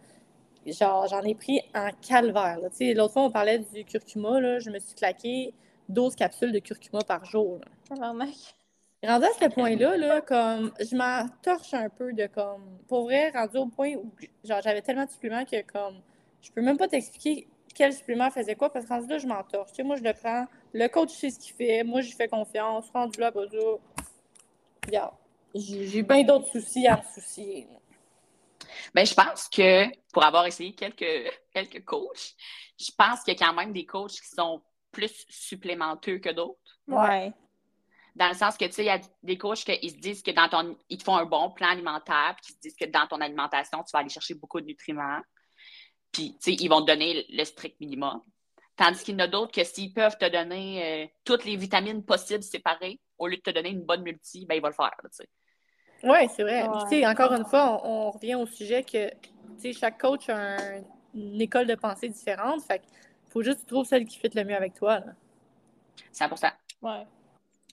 [0.67, 2.59] genre, j'en ai pris un calvaire.
[2.61, 4.41] L'autre fois, on parlait du curcuma.
[4.41, 5.53] Là, je me suis claqué
[5.89, 7.61] 12 capsules de curcuma par jour.
[9.05, 12.79] Rendu à ce point-là, là, comme je m'en torche un peu de comme.
[12.87, 14.13] Pour vrai, rendu au point où
[14.45, 15.97] genre j'avais tellement de suppléments que comme
[16.43, 19.43] je peux même pas t'expliquer quel supplément faisait quoi parce que rendu là, je m'en
[19.45, 19.71] torche.
[19.79, 20.47] moi, je le prends.
[20.73, 21.83] Le coach sait ce qu'il fait.
[21.85, 22.91] Moi, j'y fais confiance.
[22.91, 23.43] Rendu là, bah,
[24.85, 25.15] Regarde.
[25.55, 27.67] J'ai bien d'autres soucis à me soucier.
[28.95, 32.35] Ben, je pense que pour avoir essayé quelques, quelques coachs,
[32.79, 36.81] je pense qu'il y a quand même des coachs qui sont plus supplémenteux que d'autres.
[36.87, 37.33] Ouais.
[38.15, 40.31] Dans le sens que, tu sais, il y a des coachs qui se disent que
[40.31, 40.77] dans ton.
[40.89, 43.83] Ils te font un bon plan alimentaire, puis qui se disent que dans ton alimentation,
[43.83, 45.21] tu vas aller chercher beaucoup de nutriments.
[46.13, 48.21] Puis, tu sais, ils vont te donner le strict minimum.
[48.77, 52.05] Tandis qu'il y en a d'autres que s'ils peuvent te donner euh, toutes les vitamines
[52.05, 54.93] possibles séparées, au lieu de te donner une bonne multi, ben, ils vont le faire,
[55.05, 55.29] tu sais.
[56.05, 56.67] Oui, c'est vrai.
[56.89, 59.11] sais, encore une fois, on, revient au sujet que
[59.73, 60.57] chaque coach a
[61.15, 62.63] une école de pensée différente.
[62.63, 62.83] Fait
[63.29, 64.99] faut juste que tu trouves celle qui fit le mieux avec toi.
[64.99, 65.13] Là.
[66.13, 66.29] 100
[66.83, 67.07] Ouais.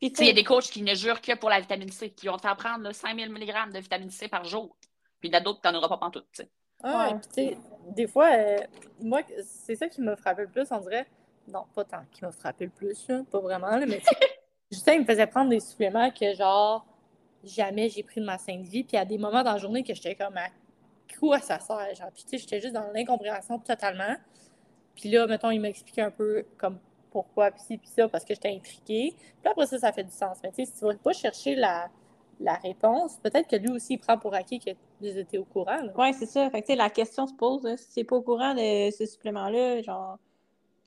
[0.01, 2.37] Il y a des coachs qui ne jurent que pour la vitamine C, qui vont
[2.37, 4.77] te faire prendre 5000 mg de vitamine C par jour.
[5.19, 6.27] Puis il y en a d'autres qui n'en auront pas pantoute.
[6.31, 6.49] T'sais.
[6.83, 7.19] Ah, ouais.
[7.33, 7.57] puis
[7.95, 8.57] des fois, euh,
[9.01, 11.07] moi, c'est ça qui m'a frappé le plus, on dirait.
[11.47, 14.01] Non, pas tant qui m'a frappé le plus, pas vraiment, là, mais
[14.71, 16.85] Justin, il me faisait prendre des suppléments que, genre,
[17.43, 18.83] jamais j'ai pris de ma sainte vie.
[18.83, 20.47] Puis il y a des moments dans la journée que j'étais comme à
[21.17, 21.95] quoi ça sert?
[21.95, 24.15] Genre, puis tu sais, j'étais juste dans l'incompréhension totalement.
[24.95, 26.77] Puis là, mettons, il m'a expliqué un peu comme
[27.11, 29.15] pourquoi, puis ci, puis ça, parce que j'étais intriquée.
[29.41, 30.37] Puis après ça, ça fait du sens.
[30.43, 31.89] Mais tu sais, si tu vas pas chercher la,
[32.39, 34.71] la réponse, peut-être que lui aussi, il prend pour acquis que
[35.01, 35.77] vous étiez au courant.
[35.97, 36.49] Oui, c'est ça.
[36.49, 37.65] Fait que, la question se pose.
[37.65, 37.75] Hein.
[37.77, 40.17] Si tu n'es pas au courant de ce supplément-là, genre,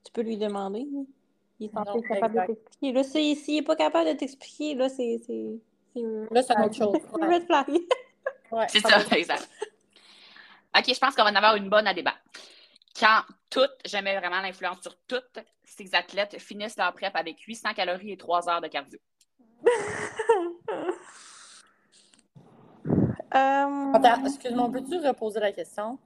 [0.05, 0.87] tu peux lui demander.
[1.61, 2.93] Il est censé capable de t'expliquer.
[2.93, 5.21] Là, s'il n'est pas capable de t'expliquer, là, c'est
[5.95, 6.97] Là, c'est autre chose.
[8.53, 8.67] Ouais.
[8.69, 9.49] c'est ça, exact.
[10.77, 12.13] OK, je pense qu'on va en avoir une bonne à débat.
[13.01, 18.13] Quand toutes, j'aimais vraiment l'influence sur toutes ces athlètes finissent leur prep avec 800 calories
[18.13, 18.99] et 3 heures de cardio.
[23.35, 25.99] Euh, excuse-moi, peux-tu reposer la question?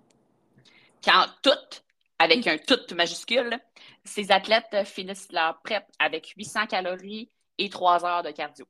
[1.05, 1.85] Quand toutes,
[2.19, 3.59] avec un tout majuscule,
[4.05, 8.67] ces athlètes finissent leur prep avec 800 calories et 3 heures de cardio.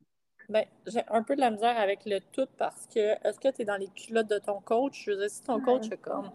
[0.48, 3.62] Ben, j'ai un peu de la misère avec le tout parce que est-ce que tu
[3.62, 5.02] es dans les culottes de ton coach?
[5.04, 6.30] Je veux dire, si ton coach a comme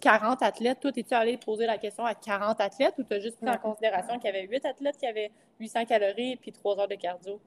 [0.00, 3.36] 40 athlètes, toi, es-tu allé poser la question à 40 athlètes ou tu as juste
[3.36, 6.80] pris en considération qu'il y avait 8 athlètes qui avaient 800 calories et puis 3
[6.80, 7.38] heures de cardio?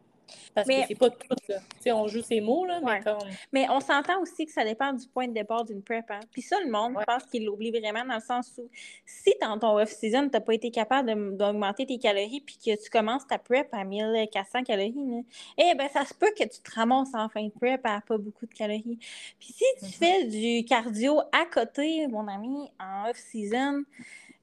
[0.55, 1.95] Parce Mais- que c'est pas tout, là.
[1.95, 2.99] On joue ces mots, là, Ouais.
[2.99, 3.17] mais comme...
[3.51, 6.09] Mais on s'entend aussi que ça dépend du point de départ d'une prep.
[6.09, 6.19] Hein?
[6.32, 7.03] Puis ça, le monde, Ouais.
[7.07, 8.69] je pense qu'il l'oublie vraiment dans le sens où
[9.05, 12.89] si dans ton off-season, tu n'as pas été capable d'augmenter tes calories puis que tu
[12.89, 15.21] commences ta prep à 1400 calories, là,
[15.57, 18.17] eh ben ça se peut que tu te ramasses en fin de prep à pas
[18.17, 18.99] beaucoup de calories.
[19.39, 19.91] Puis si tu Mhm.
[19.91, 23.84] fais du cardio à côté, mon ami, en off-season,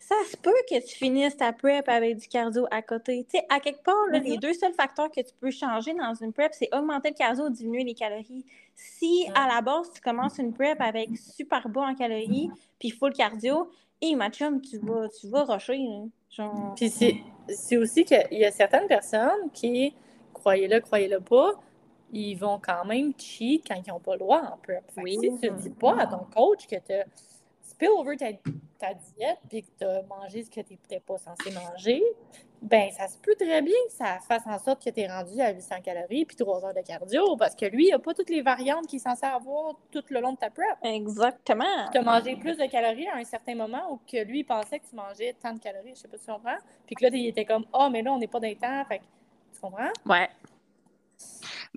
[0.02, 3.24] ça se peut que tu finisses ta prep avec du cardio à côté.
[3.30, 4.24] Tu sais, à quelque part, là, Mhm.
[4.24, 7.44] les deux seuls facteurs que tu peux changer dans une prep, c'est augmenter le cardio
[7.44, 8.44] ou diminuer les calories.
[8.74, 9.34] Si Mhm.
[9.36, 13.70] à la base, tu commences une prep avec super bas en calories, puis full cardio,
[14.00, 15.78] et ma chum, tu vas, tu vas rusher.
[16.30, 16.74] Genre...
[16.74, 16.90] Puis
[17.48, 19.94] c'est aussi qu'il y a certaines personnes qui,
[20.32, 21.60] croyez-le, croyez-le pas,
[22.12, 24.82] ils vont quand même cheat quand ils n'ont pas le droit en prep.
[24.92, 25.18] Fait Oui.
[25.20, 26.92] si tu ne dis pas à ton coach que tu
[27.80, 28.32] spill over ta,
[28.78, 32.02] ta diète puis que tu as mangé ce que tu n'étais pas censé manger,
[32.60, 35.40] ben ça se peut très bien que ça fasse en sorte que tu es rendu
[35.40, 38.28] à 800 calories puis 3 heures de cardio parce que lui, il n'a pas toutes
[38.28, 40.76] les variantes qu'il est censé avoir tout le long de ta prep.
[40.82, 41.88] Exactement.
[41.90, 44.78] Tu as mangé plus de calories à un certain moment ou que lui il pensait
[44.78, 46.58] que tu mangeais tant de calories, je sais pas si tu comprends.
[46.86, 48.84] Puis que là, il était comme Ah, mais là, on n'est pas dans les temps.
[48.84, 49.04] Fait que,
[49.54, 49.90] tu comprends?
[50.04, 50.28] Ouais.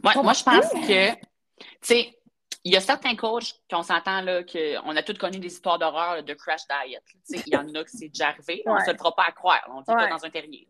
[0.03, 1.19] Moi, moi, je pense que, tu
[1.81, 2.13] sais,
[2.63, 6.15] il y a certains coachs qu'on s'entend là, qu'on a tous connu des histoires d'horreur
[6.15, 7.03] là, de crash diet.
[7.29, 8.63] Il y en a que c'est déjà arrivé.
[8.65, 9.61] là, On ne se le fera pas à croire.
[9.67, 10.03] là, On ne Ouais.
[10.03, 10.67] pas dans un terrier.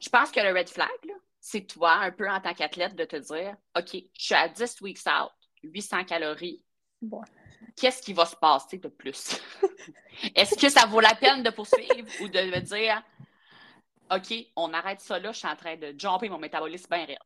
[0.00, 0.88] Je pense que le red flag,
[1.40, 4.80] c'est toi, un peu en tant qu'athlète, de te dire OK, je suis à 10
[4.82, 5.30] weeks out,
[5.62, 6.62] 800 calories.
[7.00, 7.22] Bon.
[7.76, 9.40] Qu'est-ce qui va se passer de plus?
[10.36, 13.02] Est-ce que ça vaut la peine de poursuivre ou de me dire
[14.10, 17.18] OK, on arrête ça là, je suis en train de jumper mon métabolisme bien raide.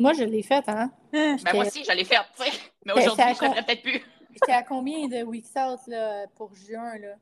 [0.00, 0.90] Moi, je l'ai fait, hein?
[1.12, 2.50] Hein, Ben, moi aussi, je l'ai fait, tu sais.
[2.84, 4.00] Mais Ben, aujourd'hui, je ne peut-être plus.
[4.32, 6.98] J'étais à combien de weeks out là, pour juin?
[6.98, 7.14] là?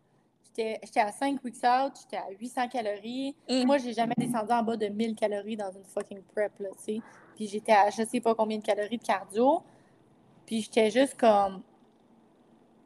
[0.45, 3.35] J'étais j'étais à 5 weeks out, j'étais à 800 calories.
[3.49, 6.69] Et- Moi, j'ai jamais descendu en bas de 1000 calories dans une fucking prep, là,
[6.79, 7.01] tu sais.
[7.37, 9.63] Puis j'étais à je sais pas combien de calories de cardio.
[10.47, 11.63] Puis j'étais juste comme.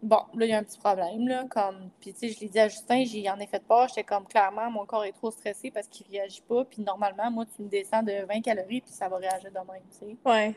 [0.02, 1.44] Bon, là, il y a un petit problème, là.
[1.48, 1.90] Comme...
[2.00, 3.86] Puis, tu sais, je l'ai dit à Justin, j'y en ai fait part.
[3.86, 6.64] J'étais comme, clairement, mon corps est trop stressé parce qu'il réagit pas.
[6.64, 9.82] Puis, normalement, moi, tu me descends de 20 calories, puis ça va réagir de même,
[9.92, 10.16] tu sais.
[10.24, 10.56] Ouais.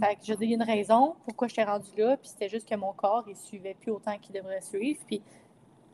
[0.00, 2.48] Fait que je dis, il y a une raison pourquoi j'étais rendue là, puis c'était
[2.48, 5.00] juste que mon corps, il suivait plus autant qu'il devrait suivre.
[5.06, 5.22] Puis,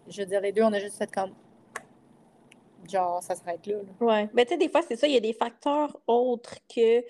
[0.08, 1.32] je veux dire, les deux, on a juste fait comme.
[2.88, 3.74] Genre, ça s'arrête là.
[3.76, 4.06] là.
[4.06, 4.28] Ouais.
[4.34, 7.04] Mais tu sais, des fois, c'est ça, il y a des facteurs autres que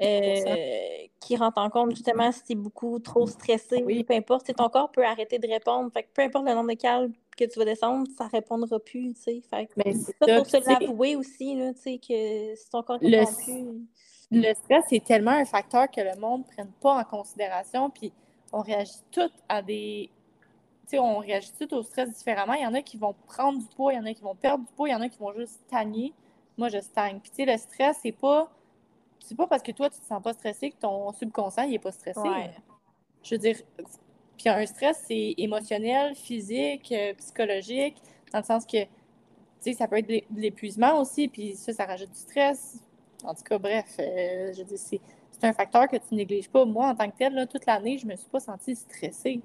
[0.00, 4.04] euh, qui rentrent en compte, justement, si tu es beaucoup trop stressé, Oui.
[4.04, 4.54] peu importe.
[4.54, 5.90] Ton corps peut arrêter de répondre.
[5.92, 9.14] Fait que peu importe le nombre de calories que tu vas descendre, ça répondra plus,
[9.14, 9.42] tu sais.
[9.50, 12.82] Fait que Mais ça, ça, faut se l'avouer aussi, là, tu sais, que si ton
[12.82, 13.86] corps ne Le répond s- plus.
[14.30, 18.12] Le stress, c'est tellement un facteur que le monde ne prenne pas en considération, puis
[18.52, 20.10] on réagit tout à des.
[20.94, 22.54] On réagit tout au stress différemment.
[22.54, 24.34] Il y en a qui vont prendre du poids, il y en a qui vont
[24.34, 26.14] perdre du poids, il y en a qui vont juste stagner.
[26.56, 27.20] Moi, je stagne.
[27.20, 28.50] Puis, tu sais, le stress, c'est pas.
[29.20, 31.78] C'est pas parce que toi, tu te sens pas stressé que ton subconscient, il est
[31.78, 32.20] pas stressé.
[32.20, 32.50] Ouais.
[33.22, 33.56] Je veux dire,
[34.38, 37.96] puis un stress, c'est émotionnel, physique, euh, psychologique,
[38.32, 38.88] dans le sens que, tu
[39.60, 42.78] sais, ça peut être de l'é- de l'épuisement aussi, puis ça, ça rajoute du stress.
[43.24, 45.00] En tout cas, bref, euh, je veux dire, c'est
[45.42, 46.64] un facteur que tu négliges pas.
[46.64, 49.40] Moi, en tant que tel, toute l'année, je me suis pas sentie stressée.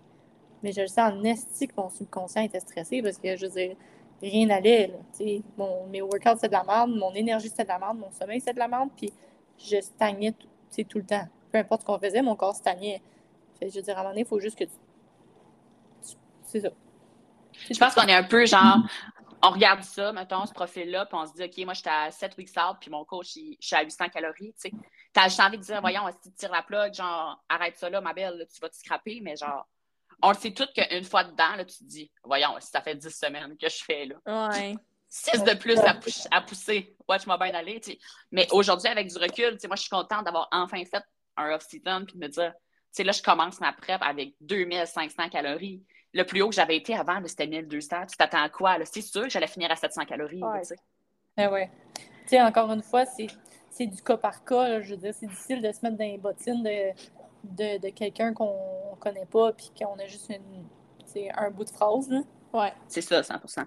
[0.64, 3.52] Mais je le sais en esti que mon subconscient était stressé parce que, je veux
[3.52, 3.76] dire,
[4.22, 4.94] rien n'allait.
[5.58, 8.40] Mon, mes workouts, c'est de la merde, mon énergie, c'est de la merde, mon sommeil,
[8.40, 9.12] c'est de la merde, puis
[9.60, 10.48] je stagnais tout,
[10.98, 11.28] le temps.
[11.52, 13.02] Peu importe ce qu'on faisait, mon corps stagnait.
[13.60, 14.72] Fait je veux dire, à un moment donné, il faut juste que tu...
[16.08, 16.70] tu- C'est ça.
[17.70, 18.80] Je pense qu'on est un peu genre,
[19.42, 22.38] on regarde ça, mettons, ce profil-là, puis on se dit, OK, moi, j'étais à 7
[22.38, 24.72] weeks out, puis mon coach, il- je suis à 800 calories, tu sais.
[25.12, 28.00] T'as juste envie de dire, voyons, si tu tires la plug, genre, arrête ça là,
[28.02, 29.68] ma belle, là, tu vas te scraper, mais genre,
[30.24, 32.96] on le sait tout qu'une fois dedans, là, tu te dis, voyons, si ça fait
[32.96, 34.50] 10 semaines que je fais, là.
[34.50, 34.76] Ouais.
[35.10, 36.96] 6 de plus à, pou- à pousser.
[37.08, 37.80] Watch-moi bien aller.
[38.32, 41.04] Mais aujourd'hui, avec du recul, moi, je suis contente d'avoir enfin fait
[41.38, 42.54] un off-season, puis de me dire,
[42.96, 45.84] tu là, je commence ma prep avec 2500 calories.
[46.14, 48.06] Le plus haut que j'avais été avant, c'était 1200.
[48.08, 48.78] Tu t'attends à quoi?
[48.86, 50.42] C'est sûr que j'allais finir à 700 calories.
[50.44, 50.62] Ouais.
[51.38, 51.70] Ah ouais.
[51.96, 53.28] Tu sais, encore une fois, c'est
[53.72, 54.68] c'est du cas par cas.
[54.70, 54.82] là.
[54.82, 56.92] je veux dire, c'est difficile de se mettre dans les bottines de,
[57.44, 60.68] de, de quelqu'un qu'on connaît pas puis qu'on a juste une,
[61.36, 62.10] un bout de phrase.
[62.10, 62.22] Là.
[62.54, 62.74] Ouais.
[62.88, 63.66] C'est ça, 100%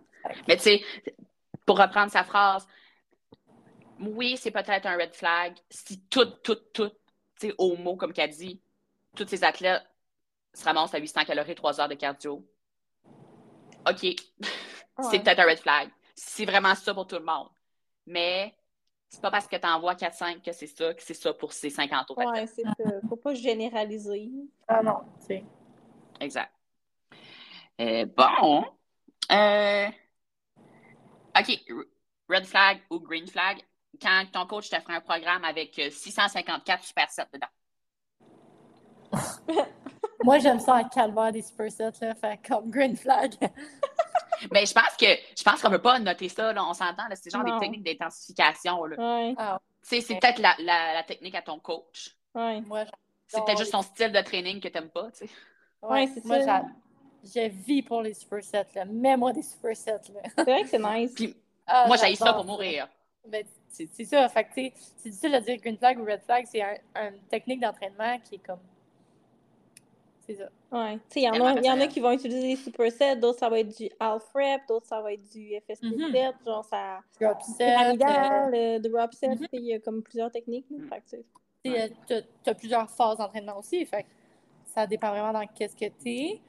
[0.49, 0.83] Mais tu sais,
[1.65, 2.67] pour reprendre sa phrase,
[4.01, 6.91] oui, c'est peut-être un red flag si tout, tout, tout,
[7.41, 8.61] tu sais, au mot, comme qu'elle dit,
[9.15, 9.83] tous ces athlètes
[10.55, 12.47] se ramassent à 800 calories, 3 heures de cardio.
[13.89, 14.17] OK, c'est
[14.99, 15.19] Ouais.
[15.21, 15.91] peut-être un red flag.
[16.15, 17.49] C'est vraiment ça pour tout le monde.
[18.07, 18.55] Mais
[19.09, 21.71] c'est pas parce que tu envoies 4-5 que c'est ça, que c'est ça pour ces
[21.71, 22.25] 50 autres.
[22.25, 22.73] Ouais, c'est ça.
[23.09, 24.31] Faut pas généraliser.
[24.69, 25.45] Ah non, tu sais.
[26.21, 26.53] Exact.
[27.81, 28.65] Euh, bon.
[29.33, 29.89] Euh,
[31.39, 31.61] OK.
[32.29, 33.63] Red flag ou green flag?
[34.01, 37.47] quand ton coach te fait un programme avec 654 supersets dedans?
[40.25, 43.35] Moi, j'aime ça en calvaire des supersets, là, fait comme green flag.
[44.53, 47.05] Mais je pense que je pense qu'on ne peut pas noter ça, là, on s'entend,
[47.15, 48.81] c'est genre des techniques d'intensification.
[48.81, 49.35] Ouais.
[49.39, 52.17] Ah, C'est peut-être la, la, la technique à ton coach.
[52.35, 52.61] Ouais.
[52.63, 52.85] moi,
[53.27, 55.11] C'est peut-être juste son style de training que tu n'aimes pas.
[55.11, 55.31] tu sais.
[55.83, 56.63] Ouais, c'est moi, ça.
[57.25, 58.85] Je vis pour les supersets, là.
[58.85, 60.21] Mets-moi des supersets, là.
[60.37, 61.13] C'est vrai que c'est nice.
[61.15, 62.89] Puis Ah, moi, j'ai ça pour mourir.
[63.27, 64.29] Ben, c'est c'est ça.
[64.29, 66.47] Fait que, tu sais, c'est difficile de dire green flag ou red flag.
[66.49, 68.61] C'est un, une technique d'entraînement qui est comme.
[70.27, 70.49] C'est ça.
[70.73, 70.95] Ouais.
[70.95, 73.39] Tu sais, il y, en a- y en a qui vont utiliser les supersets, d'autres
[73.39, 76.11] ça va être du half rep, d'autres ça va être du FSP Mhm.
[76.13, 77.01] set, genre ça.
[77.21, 77.61] Drop set.
[77.61, 77.93] euh,
[78.53, 79.39] euh, de drop set, Mhm.
[79.39, 80.67] tu il y a comme plusieurs techniques.
[80.69, 81.25] que, tu
[81.65, 81.73] tu
[82.09, 83.85] t'as- t'as plusieurs phases d'entraînement aussi.
[83.87, 84.09] Fait que
[84.67, 86.41] ça dépend vraiment dans qu'est-ce que t'es.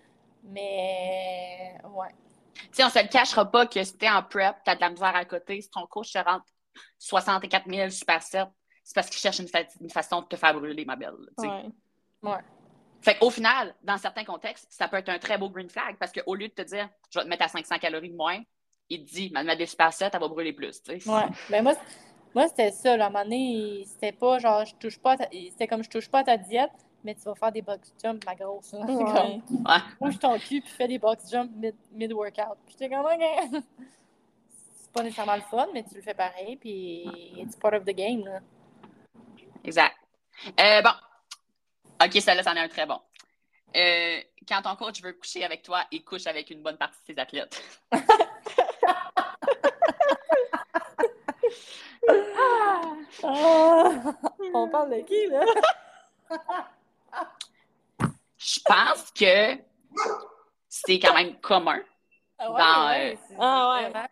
[0.44, 1.78] Mais.
[1.96, 2.10] Ouais.
[2.56, 4.90] Tu sais, on se le cachera pas que si t'es en prep, t'as de la
[4.90, 6.46] misère à côté, si ton coach te rentre
[6.98, 8.46] 64 000 supersets,
[8.84, 11.14] c'est parce qu'il cherche une, fa- une façon de te faire brûler, ma belle.
[11.40, 11.48] tu.
[12.24, 12.40] Ouais.
[13.02, 16.12] Fait qu'au final, dans certains contextes, ça peut être un très beau green flag parce
[16.12, 18.42] qu'au lieu de te dire, je vais te mettre à 500 calories de moins,
[18.90, 20.82] il te dit, mettre des supersets, elle va brûler plus.
[20.82, 21.10] tu sais.
[21.10, 21.24] Ouais.
[21.50, 21.74] Ben, moi,
[22.34, 22.98] moi c'était ça.
[22.98, 23.06] Là.
[23.06, 25.16] À un moment donné, c'était pas genre, je touche pas.
[25.18, 26.72] ta- C'était comme, je touche pas à ta diète,
[27.04, 28.74] mais tu vas faire des box jumps, ma grosse.
[28.74, 28.86] Ouais.
[28.88, 29.78] comme, Ouais.
[30.02, 32.58] bouge ton cul, puis fais des box jumps mid- mid-workout.
[32.66, 33.62] Puis j'étais comme, OK.
[34.80, 37.04] C'est pas nécessairement le fun, mais tu le fais pareil, puis
[37.38, 38.26] it's part of the game.
[38.26, 38.40] Là.
[39.64, 39.96] Exact.
[40.60, 40.90] Euh, bon.
[42.04, 43.00] OK, celle-là, c'en est un très bon.
[43.76, 47.14] Euh, quand ton coach veut coucher avec toi, il couche avec une bonne partie de
[47.14, 47.62] ses athlètes.
[52.10, 52.82] Ah!
[54.54, 55.44] On parle de qui, là?
[58.38, 59.58] Je pense que
[60.70, 61.80] c'est quand même commun
[62.38, 63.90] Ah Dans, ouais, c'est Ah ouais.
[63.90, 64.08] vraiment-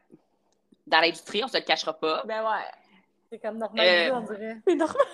[0.88, 2.24] dans l'industrie, on se le cachera pas.
[2.26, 2.66] Ben ouais.
[3.32, 4.58] C'est comme normalisé, Euh, on dirait.
[4.68, 5.06] C'est normal.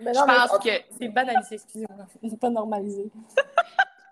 [0.00, 2.06] Mais Je mais pense que- C'est banalisé, excusez-moi.
[2.30, 3.10] C'est pas normalisé.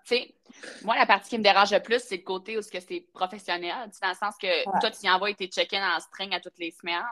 [0.05, 0.35] Tu sais,
[0.83, 3.01] moi, la partie qui me dérange le plus, c'est le côté où ce que c'est
[3.13, 4.79] professionnel, dans le sens que Ouais.
[4.79, 7.03] toi, tu y envoies tes check-in en string à toutes les semaines.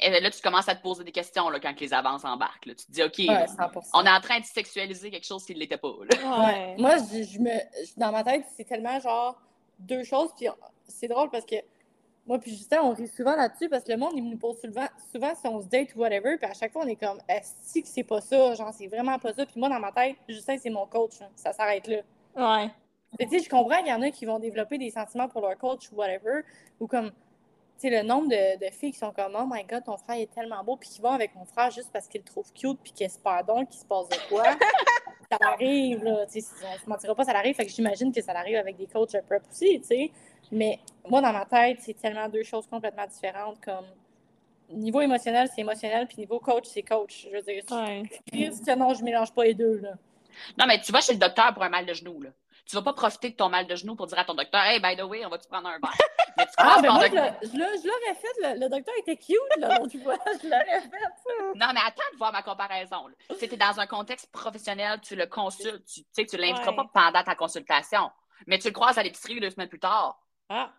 [0.00, 2.66] Et là, tu commences à te poser des questions là, quand les avances embarquent.
[2.66, 2.74] là.
[2.74, 3.90] Tu te dis, OK, Ouais, 100%.
[3.94, 5.90] on est en train de sexualiser quelque chose qui ne l'était pas.
[5.90, 6.76] Ouais.
[6.78, 7.50] Moi, je, je me,
[7.96, 9.40] dans ma tête, c'est tellement genre
[9.80, 10.30] deux choses.
[10.36, 10.46] Puis
[10.86, 11.56] c'est drôle parce que
[12.28, 14.86] moi, puis Justin, on rit souvent là-dessus parce que le monde, il nous pose souvent,
[15.10, 16.36] souvent si on se date ou whatever.
[16.36, 18.54] Puis à chaque fois, on est comme, est-ce que c'est pas ça?
[18.54, 19.46] Genre, c'est vraiment pas ça.
[19.46, 21.22] Puis moi, dans ma tête, Justin, c'est mon coach.
[21.22, 21.30] hein.
[21.34, 22.02] Ça s'arrête là.
[22.36, 22.70] Ouais.
[23.18, 25.56] Tu sais, je comprends qu'il y en a qui vont développer des sentiments pour leur
[25.56, 26.42] coach ou whatever.
[26.80, 27.14] Ou comme, tu
[27.78, 30.30] sais, le nombre de, de filles qui sont comme, oh my god, ton frère est
[30.30, 30.76] tellement beau.
[30.76, 32.78] Puis qui vont avec mon frère juste parce qu'ils le trouvent cute.
[32.82, 34.44] Puis qu'il espèrent donc qu'il se passe de quoi.
[35.32, 36.26] ça arrive, là.
[36.26, 37.54] Tu sais, on se mentira pas, ça arrive.
[37.54, 40.10] Fait que j'imagine que ça arrive avec des coachs de prep aussi, tu sais.
[40.52, 40.78] Mais
[41.08, 43.60] moi, dans ma tête, c'est tellement deux choses complètement différentes.
[43.64, 43.86] Comme,
[44.70, 46.06] niveau émotionnel, c'est émotionnel.
[46.06, 47.26] Puis niveau coach, c'est coach.
[47.30, 48.02] Je veux dire, Ouais.
[48.32, 49.92] Que non, je mélange pas les deux, là.
[50.56, 52.20] Non, mais tu vas chez le docteur pour un mal de genou.
[52.22, 52.30] Là.
[52.64, 54.78] Tu vas pas profiter de ton mal de genou pour dire à ton docteur, Hey,
[54.78, 55.96] by the way, on va-tu prendre un verre?
[56.36, 58.28] Mais tu Ah, ben moi, je l'aurais fait.
[58.54, 60.16] Le, le docteur était cute, là, l'autre fois.
[60.42, 61.56] Je l'aurais fait.
[61.56, 63.06] Non, mais attends de voir ma comparaison.
[63.36, 66.76] tu es dans un contexte professionnel, tu le consultes, tu sais, tu l'inviteras Ouais.
[66.76, 68.10] pas pendant ta consultation,
[68.46, 70.20] mais tu le croises à l'épicerie deux semaines plus tard.
[70.48, 70.72] Ah.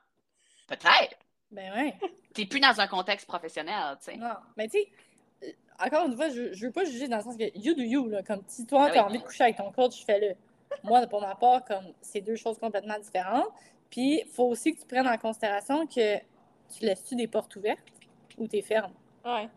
[0.67, 1.17] Peut-être.
[1.51, 1.95] Ben ouais.
[2.35, 4.17] Tu n'es plus dans un contexte professionnel, tu sais.
[4.17, 4.77] Non, mais tu
[5.41, 7.81] sais, encore une fois, je, je veux pas juger dans le sens que you do
[7.81, 8.21] you, là.
[8.21, 9.09] Comme si toi, Ah tu as oui.
[9.09, 10.35] envie de coucher avec ton coach, fais-le.
[10.83, 13.47] Moi, pour ma part, comme c'est deux choses complètement différentes.
[13.89, 17.79] Puis, faut aussi que tu prennes en considération que tu laisses-tu des portes ouvertes
[18.37, 18.93] ou tu fermes.
[19.25, 19.49] Ouais.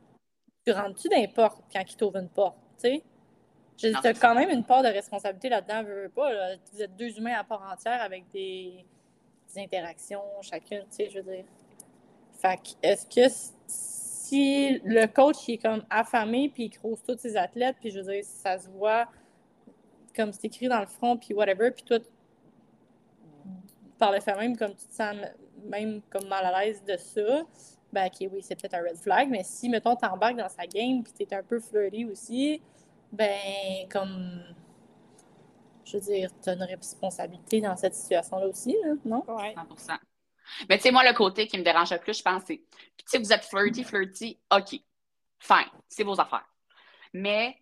[0.64, 3.02] Tu rentres-tu dans les portes quand il t'ouvre une porte, tu sais?
[3.76, 6.32] Tu as quand même une part de responsabilité là-dedans, veux, veux pas.
[6.32, 6.56] là.
[6.72, 8.86] Vous êtes deux humains à part entière avec des
[9.58, 11.44] interactions chacune, tu sais, je veux dire.
[12.40, 13.34] Fait que, est-ce que
[13.66, 18.00] si le coach il est comme affamé puis il croise tous ses athlètes, puis je
[18.00, 19.06] veux dire, ça se voit
[20.14, 21.98] comme c'est écrit dans le front, puis whatever, puis toi,
[23.98, 25.16] par le fait même, comme tu te sens
[25.64, 27.42] même comme mal à l'aise de ça,
[27.92, 31.02] ben ok, oui, c'est peut-être un red flag, mais si, mettons, t'embarques dans sa game,
[31.02, 32.60] puis t'es un peu flirty aussi,
[33.12, 34.42] ben, comme,
[35.92, 39.24] je veux dire, t'as une responsabilité dans cette situation-là aussi, là, non?
[39.28, 39.54] Ouais.
[39.76, 39.94] 100
[40.68, 43.04] Mais tu sais, moi, le côté qui me dérange le plus, je pense, c'est, puis
[43.04, 44.80] tu sais, vous êtes flirty, flirty, OK,
[45.38, 46.48] fine, c'est vos affaires.
[47.12, 47.56] Mais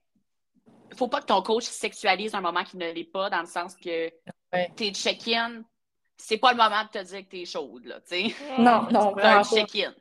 [0.91, 3.47] il faut pas que ton coach sexualise un moment qui ne l'est pas, dans le
[3.47, 4.11] sens que
[4.53, 4.68] Ouais.
[4.74, 5.62] tes check-in,
[6.16, 8.35] c'est pas le moment de te dire que t'es chaude, là, tu sais.
[8.59, 9.95] Non, non, C'est un check-in.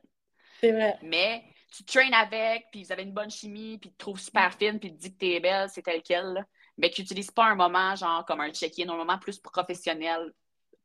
[0.59, 0.97] C'est vrai.
[1.03, 4.51] Mais tu traînes avec, puis vous avez une bonne chimie, puis tu te trouves super
[4.55, 6.45] fine, puis tu te dis que t'es belle, c'est tel quel, là.
[6.79, 10.33] Mais tu n'utilises pas un moment genre comme un check-in, un moment plus professionnel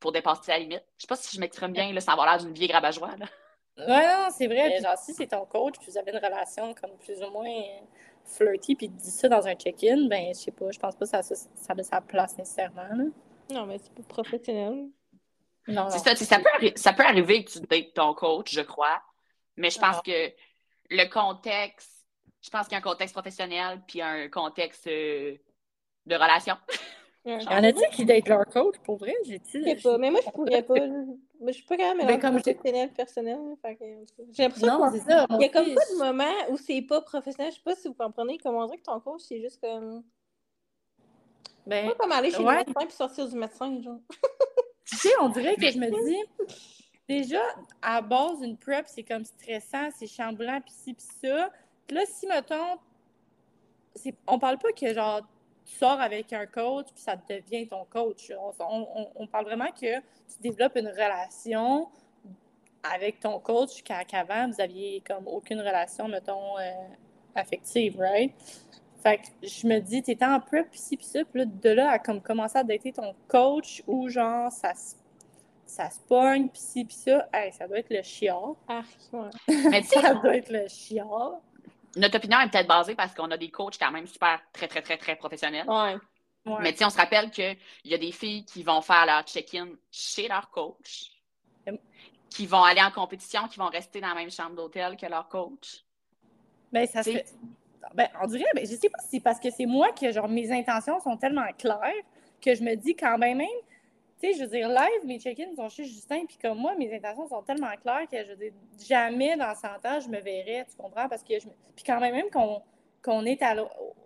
[0.00, 0.84] pour dépasser la limite.
[0.98, 3.16] Je sais pas si je m'exprime bien, là, sans avoir l'air d'une vieille grabajoie.
[3.16, 3.26] Là.
[3.78, 4.78] Ouais, non, c'est vrai.
[4.82, 7.50] Genre, si c'est ton coach, puis vous avez une relation comme plus ou moins
[8.24, 11.04] flirty, puis tu dis ça dans un check-in, ben, je sais pas, je pense pas
[11.04, 12.88] que ça, ça, ça a sa place nécessairement.
[12.88, 13.04] Là.
[13.50, 14.88] Non, mais c'est pas professionnel.
[15.66, 16.04] Non, C'est non.
[16.04, 19.02] ça, tu sais, ça, peut ça peut arriver que tu dates ton coach, je crois,
[19.56, 20.02] mais je pense Ah.
[20.04, 20.32] que
[20.90, 22.06] le contexte,
[22.42, 25.36] je pense qu'il y a un contexte professionnel puis un contexte euh,
[26.06, 26.54] de relation.
[27.24, 27.38] Ouais.
[27.40, 29.14] Il y en a-tu qui datent leur coach, pour vrai?
[29.24, 29.60] J'ai-tu...
[29.60, 30.74] Je sais pas, mais moi, je pourrais pas.
[30.86, 31.16] Moi,
[31.48, 33.38] je suis pas capable de Ben, mélanger comme je- professionnel personnel.
[34.32, 35.26] J'ai l'impression qu'il c'est ça.
[35.30, 37.50] moi y a comme pas de moment où c'est pas professionnel.
[37.52, 40.02] Je sais pas si vous comprenez comment on dirait que ton coach, c'est juste comme.
[41.66, 42.52] Ben, Pas comme aller chez ouais.
[42.52, 44.00] le médecin puis sortir du médecin, genre.
[44.84, 46.18] tu sais, on dirait que je me dis,
[47.08, 47.40] déjà,
[47.80, 51.50] à base, une prep, c'est comme stressant, c'est chamboulant, pis ci, pis ça.
[51.86, 52.78] Puis là, si, mettons,
[54.26, 55.22] on parle pas que, genre,
[55.66, 58.30] tu sors avec un coach, puis ça devient ton coach.
[58.38, 61.88] On, on- on- on parle vraiment que tu développes une relation
[62.82, 66.70] avec ton coach qu'avant, vous aviez comme aucune relation, mettons, euh,
[67.34, 68.32] affective, right?
[69.02, 71.70] Fait que je me dis, t'étais en prep, pis ci, pis ça, puis là, de
[71.70, 74.96] là à comme commencer à dater ton coach, ou genre, ça se
[75.66, 78.54] ça se pogne, pis ci, pis ça, hey, ça doit être le chiard.
[79.12, 79.30] Ouais.
[79.82, 81.40] Sais, Ça doit être le chiard.
[81.96, 84.82] Notre opinion est peut-être basée parce qu'on a des coachs quand même super, très, très,
[84.82, 85.68] très, très professionnels.
[85.68, 85.96] Ouais.
[86.46, 86.58] Ouais.
[86.60, 89.22] Mais tu sais, on se rappelle qu'il y a des filles qui vont faire leur
[89.22, 91.10] check-in chez leur coach,
[92.28, 95.28] qui vont aller en compétition, qui vont rester dans la même chambre d'hôtel que leur
[95.28, 95.84] coach.
[96.70, 97.24] Ben, ça se fait.
[97.94, 100.28] Ben, on dirait, ben, je sais pas si c'est parce que c'est moi que, genre,
[100.28, 101.78] mes intentions sont tellement claires
[102.42, 103.48] que je me dis quand même, même,
[104.26, 107.28] sais, je veux dire, live, mes check-ins sont chez Justin, puis comme moi, mes intentions
[107.28, 108.52] sont tellement claires que, je veux dire,
[108.86, 111.08] jamais dans 100 ans, je me verrais, tu comprends?
[111.08, 111.46] Parce que je.
[111.74, 112.62] Puis quand même, même qu'on
[113.04, 113.54] qu'on est à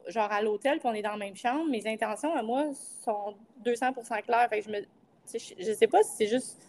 [0.09, 2.65] genre à l'hôtel, puis on est dans la même chambre, mes intentions à moi
[3.05, 4.49] sont 200% claires.
[4.49, 4.85] Fait que je me...
[5.33, 6.61] Je sais pas si c'est juste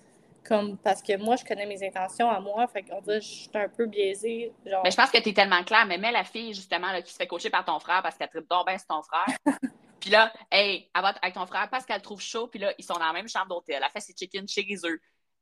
[0.43, 3.29] comme parce que moi, je connais mes intentions à moi, fait qu'on dirait que je
[3.29, 4.81] suis un peu biaisée, genre...
[4.83, 7.11] Mais je pense que tu es tellement clair, mais mets la fille, justement, là, qui
[7.11, 9.37] se fait coacher par ton frère parce qu'elle tripe donc bien sur ton frère.
[9.99, 13.05] puis là, hey, avec ton frère parce qu'elle trouve chaud, puis là, ils sont dans
[13.05, 13.81] la même chambre d'hôtel.
[13.83, 14.99] Elle fait ses check-in chez eux.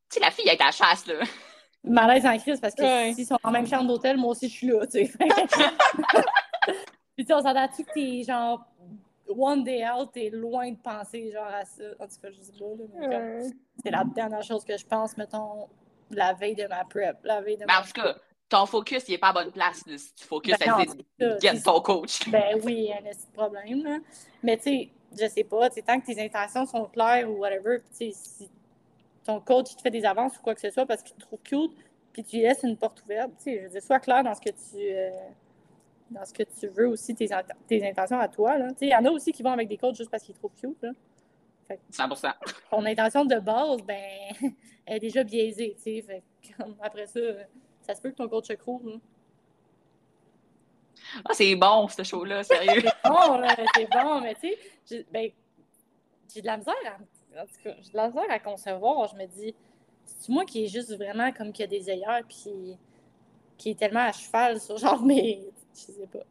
[0.10, 1.16] Tu sais, la fille, elle est à la chasse, là.
[1.84, 3.14] malaise en crise parce que Ouais.
[3.14, 5.12] s'ils sont en même chambre d'hôtel, moi aussi je suis là, tu sais.
[7.16, 8.66] Puis tu sais, on s'entend-tu que t'es genre
[9.28, 11.84] one day out, t'es loin de penser genre à ça?
[11.99, 13.49] En tout cas, je sais pas, là, mais comme, Ouais.
[13.84, 15.68] c'est la dernière chose que je pense, mettons,
[16.12, 18.16] la veille de ma prep, la veille de Mais ma en tout cas,
[18.50, 19.86] ton focus, il n'est pas à bonne place.
[19.88, 19.98] là.
[19.98, 22.30] Si tu focus, Ben get c'est ton coach.
[22.30, 24.00] Ben oui, il y a un petit problème, là.
[24.43, 24.89] Mais tu sais,
[25.20, 28.50] je sais pas, tant que tes intentions sont claires ou whatever, puis tu sais, si
[29.24, 31.22] ton coach il te fait des avances ou quoi que ce soit parce qu'il te
[31.22, 31.72] trouve cute,
[32.14, 34.34] puis tu lui laisses une porte ouverte, tu sais, je veux dire, sois clair dans
[34.34, 35.10] ce que tu euh,
[36.10, 39.04] dans ce que tu veux aussi, tes, int- tes intentions à toi, il y en
[39.04, 40.91] a aussi qui vont avec des coachs juste parce qu'ils trouvent cute, là.
[41.91, 42.32] 100%
[42.72, 43.98] Ton intention de base, ben,
[44.86, 46.24] elle est déjà biaisée, fait
[46.82, 47.20] après ça,
[47.88, 48.98] ça se peut que ton coach se croule, là.
[51.26, 52.82] Ah, c'est bon, ce show-là, sérieux.
[53.04, 54.58] C'est bon, là, c'est bon, mais tu sais,
[54.90, 55.32] j'ai ben,
[56.34, 59.08] j'ai de la misère à, en tout cas, j'ai de la misère à concevoir.
[59.08, 59.56] Je me dis,
[60.04, 62.78] c'est moi qui est juste vraiment comme qui a des ailleurs, puis
[63.58, 65.40] qui est tellement à cheval sur genre, mais
[65.74, 66.26] je sais pas.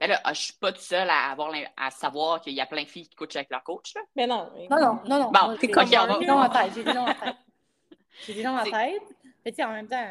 [0.00, 2.82] Mais là, je suis pas toute seule à, avoir à savoir qu'il y a plein
[2.84, 3.94] de filles qui coachent avec leur coach.
[3.94, 4.02] Là.
[4.16, 4.50] Mais non.
[4.54, 5.30] mais- Non, non, non, non.
[5.30, 7.36] Bon, moi, t'es coquille, j'ai des noms en tête, j'ai des noms en tête.
[8.26, 9.02] J'ai des noms en tête.
[9.44, 10.08] Mais tu sais, en même temps,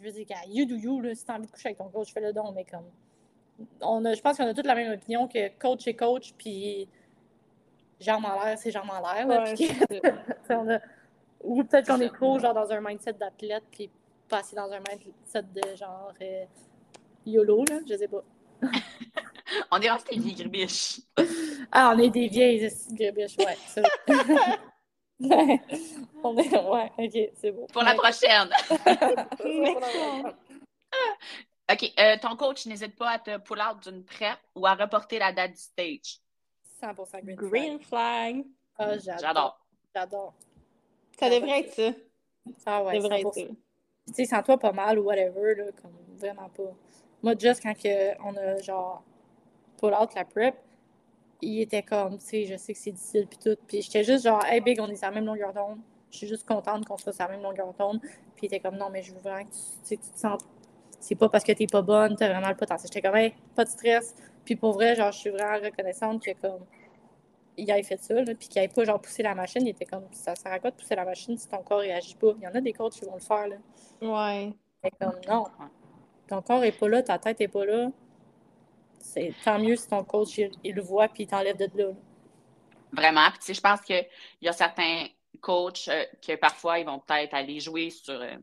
[0.00, 2.12] je veux dire, you do you, là, si t'as envie de coucher avec ton coach,
[2.12, 2.84] fais le don, mais comme.
[3.82, 6.88] On a, je pense qu'on a toute la même opinion que coach est coach, puis
[8.00, 9.26] jambes en l'air, c'est jambes en l'air.
[9.26, 10.80] Ouais, que- a-
[11.44, 13.90] Ou peut-être qu'on est trop genre dans un mindset d'athlète, puis
[14.28, 16.44] passer dans un mindset de genre euh,
[17.26, 18.22] YOLO, là, je sais pas.
[19.72, 21.00] On est resté des gribiches.
[21.72, 23.56] Ah, on est des vieilles grébiches, ouais.
[25.20, 25.36] ça.
[25.36, 25.60] Ouais.
[26.24, 27.66] on est, ouais, ok, c'est beau.
[27.72, 28.50] Pour la prochaine.
[31.72, 31.92] OK.
[31.98, 35.32] euh, ton coach n'hésite pas à te pull out d'une prep ou à reporter la
[35.32, 36.20] date du stage.
[36.82, 37.36] 100% green, flag.
[37.36, 38.44] Green flag.
[38.78, 39.20] Ah, j'adore.
[39.20, 39.60] J'adore.
[39.94, 40.34] J'adore.
[41.18, 41.92] Ça devrait être ça.
[42.66, 43.46] Ah ouais, devrait être 100%.
[43.48, 43.54] ça.
[44.06, 46.72] Tu sais, sens-toi pas mal ou whatever, là, comme vraiment pas.
[47.22, 49.04] Moi, juste quand que on a genre
[49.78, 50.56] pull out la prep,
[51.42, 53.56] il était comme, tu sais, je sais que c'est difficile puis tout.
[53.66, 55.78] Puis j'étais juste genre, hey big, on est sur la même longueur d'onde.
[56.10, 58.00] Je suis juste contente qu'on soit sur la même longueur d'onde.
[58.00, 59.50] Puis il était comme, non, mais je veux vraiment que
[59.88, 60.40] tu, tu te sens.
[60.98, 62.90] C'est pas parce que t'es pas bonne, t'as vraiment le potentiel.
[62.92, 64.14] J'étais comme, hey, pas de stress.
[64.44, 66.64] Puis pour vrai, genre, je suis vraiment reconnaissante que comme.
[67.56, 69.62] Il ait fait ça, là, puis qu'il ait pas genre poussé la machine.
[69.66, 72.14] Il était comme, ça sert à quoi de pousser la machine si ton corps réagit
[72.14, 72.32] pas?
[72.38, 73.56] Il y en a des coachs qui vont le faire, là.
[74.00, 74.52] Ouais.
[74.82, 75.44] Mais comme non,
[76.26, 77.90] ton corps est pas là, ta tête est pas là.
[79.00, 81.92] C'est tant mieux si ton coach il, il le voit puis il t'enlève de là.
[82.92, 83.28] Vraiment.
[83.30, 84.06] Puis, tu sais, je pense qu'il
[84.40, 85.06] y a certains
[85.40, 88.36] coachs euh, que parfois, ils vont peut-être aller jouer sur, euh,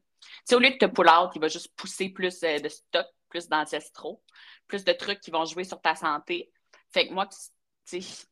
[0.46, 3.06] sais, au lieu de te pull out, il va juste pousser plus euh, de stock,
[3.30, 4.22] plus d'ancestraux,
[4.68, 6.52] plus de trucs qui vont jouer sur ta santé.
[6.92, 8.26] Fait que moi, tu sais,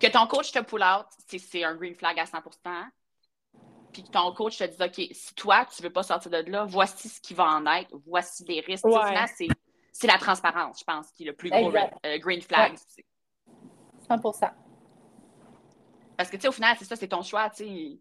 [0.00, 2.42] que ton coach te pull out, c'est un green flag à 100%
[3.92, 6.50] puis que ton coach te dit OK, si toi, tu ne veux pas sortir de
[6.50, 8.84] là, voici ce qui va en être, voici les risques.
[9.94, 12.74] C'est la transparence, je pense, qui est le plus gros euh, green flag.
[14.10, 14.50] 100%
[16.16, 18.00] Parce que, tu sais, au final, c'est ça, c'est ton choix, tu sais.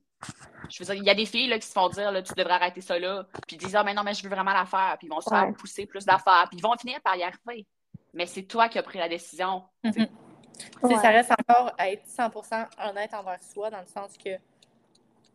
[0.69, 2.33] Je veux dire, il y a des filles là, qui se font dire, là, tu
[2.33, 4.65] devrais arrêter ça là, puis ils disent, ah, mais non, mais je veux vraiment la
[4.65, 7.21] faire, puis ils vont se faire pousser plus d'affaires, puis ils vont finir par y
[7.21, 7.67] arriver.
[8.13, 9.63] Mais c'est toi qui as pris la décision.
[9.83, 11.01] Mm-hmm.
[11.01, 14.31] Ça reste encore à être 100% honnête envers soi, dans le sens que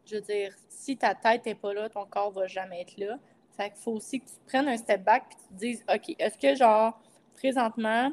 [0.06, 3.18] je veux dire, si ta tête n'est pas là, ton corps va jamais être là.
[3.58, 6.14] Fait qu'il faut aussi que tu prennes un step back et tu te dises, OK,
[6.16, 6.96] est-ce que, genre,
[7.34, 8.12] présentement,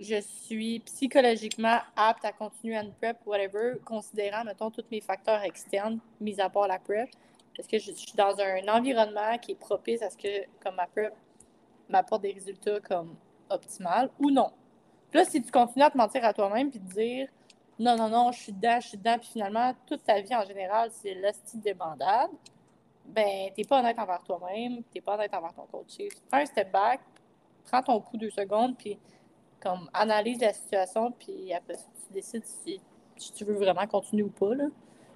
[0.00, 6.00] je suis psychologiquement apte à continuer une prep, whatever, considérant, mettons, tous mes facteurs externes,
[6.20, 7.08] mis à part la prep?
[7.56, 10.88] Est-ce que je suis dans un environnement qui est propice à ce que, comme ma
[10.88, 11.14] prep,
[11.88, 13.14] m'apporte des résultats comme
[13.50, 14.50] optimal ou non?
[15.12, 17.28] Puis là, si tu continues à te mentir à toi-même puis te dire,
[17.78, 20.44] non, non, non, je suis dedans, je suis dedans, puis finalement, toute ta vie en
[20.44, 22.30] général, c'est l'hostie de bandade,
[23.10, 25.98] ben, t'es pas honnête envers toi-même, t'es pas honnête envers ton coach.
[26.30, 27.00] Prends un step back,
[27.64, 28.98] prends ton coup deux secondes, puis
[29.60, 32.80] comme analyse la situation, puis après tu décides si,
[33.36, 34.54] tu veux vraiment continuer ou pas.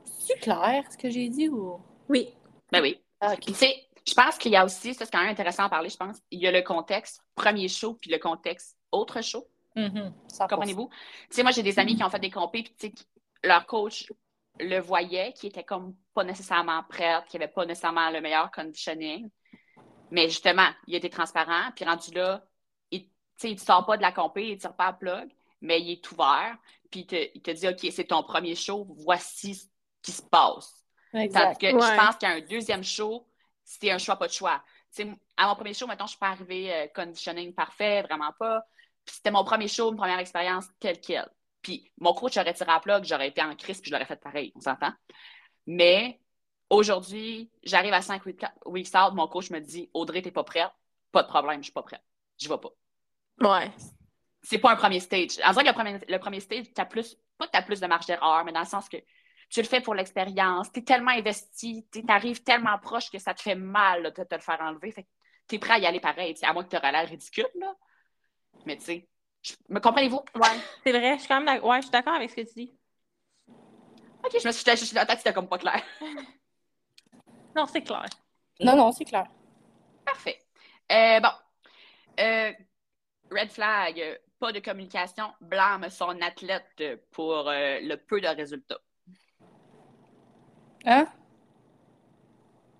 [0.04, 1.80] C'est clair ce que j'ai dit ou?
[2.08, 2.34] Oui.
[2.70, 3.00] Ben oui.
[3.20, 3.74] Ah, tu sais,
[4.06, 6.18] je pense qu'il y a aussi, ça c'est quand même intéressant à parler, je pense,
[6.30, 9.46] il y a le contexte premier show puis le contexte autre show.
[9.76, 10.48] Mm-hmm.
[10.48, 10.88] Comprenez-vous?
[11.30, 12.94] Tu sais, moi, j'ai des amis qui ont fait des compés, puis
[13.42, 14.12] leur coach
[14.60, 19.28] le voyait, qui était comme pas nécessairement prête, qui avait pas nécessairement le meilleur conditioning.
[20.10, 22.44] Mais justement, il était transparent, puis rendu là,
[22.90, 23.08] il
[23.42, 25.28] ne sort pas de la compé, il tire pas à plug,
[25.60, 26.56] mais il est ouvert,
[26.90, 29.66] puis il te, il te dit OK, c'est ton premier show, voici ce
[30.02, 30.84] qui se passe.
[31.12, 31.60] Exact.
[31.60, 33.26] que je pense qu'un deuxième show,
[33.64, 34.62] c'était un choix, pas de choix.
[35.36, 38.62] à mon premier show, maintenant, je suis pas arrivée euh, conditioning parfait, vraiment pas.
[39.04, 41.30] Puis c'était mon premier show, une première expérience telle quelle.
[41.64, 44.20] Puis mon coach aurait tiré à plat, j'aurais été en crise, puis je l'aurais fait
[44.20, 44.92] pareil, on s'entend.
[45.66, 46.20] Mais
[46.70, 50.70] aujourd'hui, j'arrive à 5 weeks out, mon coach me dit Audrey, t'es pas prête?
[51.10, 52.02] Pas de problème, je suis pas prête.
[52.40, 52.70] Je vais pas.
[53.40, 53.72] Ouais.
[54.42, 55.40] C'est pas un premier stage.
[55.42, 58.06] En vrai, le premier, le premier stage, t'as plus, pas que t'as plus de marge
[58.06, 58.98] d'erreur, mais dans le sens que
[59.48, 63.54] tu le fais pour l'expérience, t'es tellement investi, t'arrives tellement proche que ça te fait
[63.54, 64.92] mal de te le faire enlever.
[64.92, 65.06] Fait
[65.46, 67.74] t'es prêt à y aller pareil, à moins que t'aurais l'air ridicule, là.
[68.66, 69.08] Mais tu sais,
[69.68, 70.20] me comprenez-vous?
[70.36, 70.48] Oui,
[70.84, 71.14] c'est vrai.
[71.14, 72.72] Je suis quand même ouais, je suis d'accord avec ce que tu dis.
[74.24, 75.82] OK, je me suis dit, je que c'était comme pas clair.
[77.56, 78.06] non, c'est clair.
[78.60, 79.26] Non, non, c'est clair.
[80.04, 80.38] Parfait.
[80.90, 81.28] Euh, bon.
[82.20, 82.52] Euh,
[83.30, 88.78] red flag, pas de communication, blâme son athlète pour euh, le peu de résultats.
[90.86, 91.06] Hein?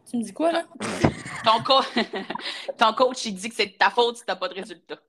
[0.09, 0.65] Tu me dis quoi, là?
[1.45, 1.63] Ton,
[2.79, 5.01] ton coach, il dit que c'est ta faute si t'as pas de résultats.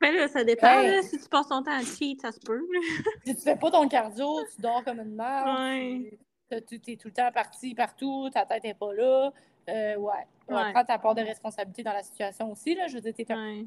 [0.00, 0.82] Mais là, ça dépend.
[1.02, 2.62] si tu passes ton temps à cheat, ça se peut.
[3.26, 6.10] si tu fais pas ton cardio, tu dors comme une merde.
[6.50, 9.32] Tu es tout le temps parti partout, ta tête n'est pas là.
[9.68, 10.12] Euh, ouais.
[10.48, 10.72] ouais.
[10.72, 12.74] Prends ta part de responsabilité dans la situation aussi.
[12.74, 12.86] Là.
[12.86, 13.64] Je veux dire, t'es un...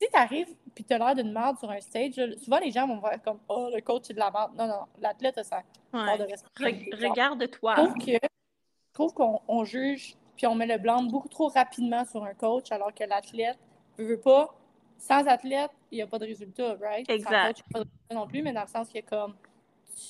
[0.00, 2.86] Si tu arrives et tu as l'air d'une merde sur un stage, souvent les gens
[2.86, 4.52] vont voir comme Oh, le coach, c'est de la merde.
[4.56, 7.08] Non, non, l'athlète a sa part de responsabilité.
[7.08, 7.74] Regarde-toi.
[8.06, 8.18] Je
[8.92, 12.94] trouve qu'on juge puis on met le blanc beaucoup trop rapidement sur un coach alors
[12.94, 13.58] que l'athlète
[13.98, 14.54] ne veut pas
[14.96, 17.08] sans athlète, il n'y a pas de résultat, right?
[17.10, 17.30] Exact.
[17.30, 19.34] Sans coach, pas de résultat non plus, mais dans le sens que comme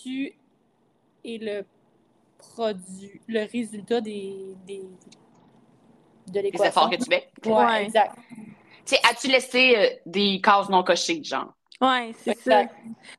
[0.03, 0.35] tu
[1.25, 1.67] es le
[2.39, 4.85] produit, le résultat des, des
[6.27, 6.65] de l'équation.
[6.65, 7.31] Les efforts que tu mets.
[7.45, 7.85] Oui, ouais.
[7.85, 8.17] exact.
[8.29, 11.53] Tu sais, as-tu laissé euh, des cases non cochées, genre?
[11.81, 12.65] Oui, c'est ça.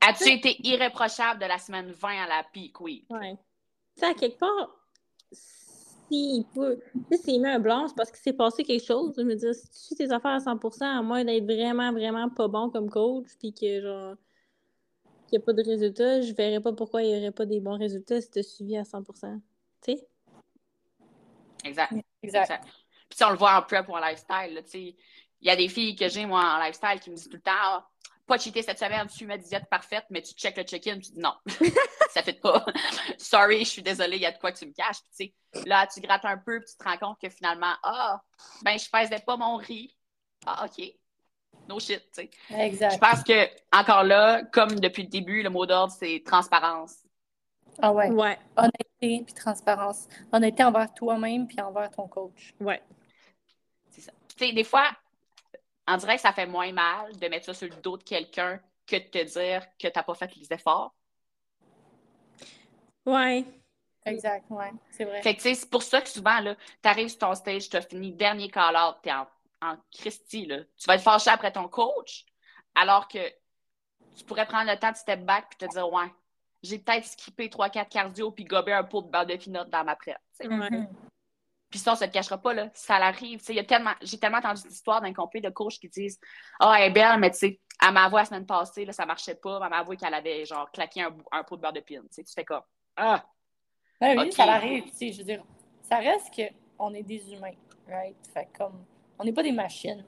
[0.00, 2.80] As-tu été irréprochable de la semaine 20 à la pique?
[2.80, 3.06] Oui.
[3.10, 3.36] Oui.
[3.96, 4.70] Tu sais, à quelque part,
[6.10, 6.80] s'il peut.
[7.12, 9.14] s'il met un blanc, c'est parce qu'il s'est passé quelque chose.
[9.16, 12.28] Je me dis, si tu suis tes affaires à 100%, à moins d'être vraiment, vraiment
[12.28, 14.16] pas bon comme coach, puis que, genre,
[15.28, 17.60] qu'il n'y a pas de résultats, je verrais pas pourquoi il n'y aurait pas des
[17.60, 19.40] bons résultats si tu as suivi à 100%.
[19.82, 20.06] Tu sais?
[21.64, 21.92] Exact.
[22.22, 22.64] exact.
[23.08, 24.96] Puis si on le voit en prep ou en lifestyle, tu sais,
[25.42, 27.42] il y a des filles que j'ai, moi, en lifestyle, qui me disent tout le
[27.42, 27.89] temps, ah,
[28.30, 31.18] pas cheater cette semaine, tu ma diète parfaite, mais tu check le check-in, tu dis
[31.18, 31.34] non,
[32.10, 32.64] ça fait pas.
[33.18, 35.00] Sorry, je suis désolée, il y a de quoi que tu me caches.
[35.10, 35.34] sais,
[35.66, 38.22] là, tu grattes un peu, puis tu te rends compte que finalement, ah,
[38.62, 39.96] ben, je faisais pas mon riz.
[40.46, 40.94] Ah, OK.
[41.68, 42.30] No shit, tu sais.
[42.56, 42.92] Exact.
[42.92, 46.98] Je pense que, encore là, comme depuis le début, le mot d'ordre, c'est transparence.
[47.82, 48.10] Ah ouais.
[48.10, 48.38] Ouais.
[48.56, 50.06] Honnêteté puis transparence.
[50.30, 52.54] Honnêteté envers toi-même puis envers ton coach.
[52.60, 52.80] Ouais.
[53.88, 54.12] C'est ça.
[54.36, 54.88] Tu sais, des fois,
[55.90, 58.60] on dirait que ça fait moins mal de mettre ça sur le dos de quelqu'un
[58.86, 60.94] que de te dire que tu n'as pas fait les efforts.
[63.06, 63.44] Ouais.
[64.06, 65.22] Exact, ouais, c'est vrai.
[65.22, 67.82] Fait que, tu sais, c'est pour ça que souvent, là, t'arrives sur ton stage, t'as
[67.82, 69.26] fini dernier call-out, t'es en,
[69.60, 70.60] en Christie, là.
[70.78, 72.24] Tu vas être fâché après ton coach,
[72.74, 73.18] alors que
[74.16, 76.10] tu pourrais prendre le temps de step back puis te dire, ouais,
[76.62, 79.96] j'ai peut-être skippé 3-4 cardio puis gobé un pot de beurre de pinot dans ma
[79.96, 80.18] prête.
[80.40, 80.48] tu.
[80.48, 80.88] Ouais.
[81.70, 82.68] Puis ça, on se le cachera pas, là.
[82.74, 83.38] Ça l'arrive.
[83.38, 85.88] Tu sais, il y a tellement, j'ai tellement entendu d'histoires d'un complet de coachs qui
[85.88, 86.18] disent
[86.58, 89.06] Ah, elle est belle, mais tu sais, elle m'a avoué la semaine passée, là, ça
[89.06, 89.60] marchait pas.
[89.62, 92.00] Elle m'a avoué qu'elle avait, genre, claqué un, un pot de beurre de pin.
[92.02, 92.62] Tu sais, tu fais comme
[92.96, 93.24] Ah,
[94.00, 94.32] Ouais, oui, Ok.
[94.32, 95.44] ça l'arrive, tu sais, je veux dire,
[95.82, 97.54] ça reste qu'on est des humains,
[97.86, 98.16] right?
[98.32, 98.84] Fait que comme,
[99.18, 100.04] on n'est pas des machines.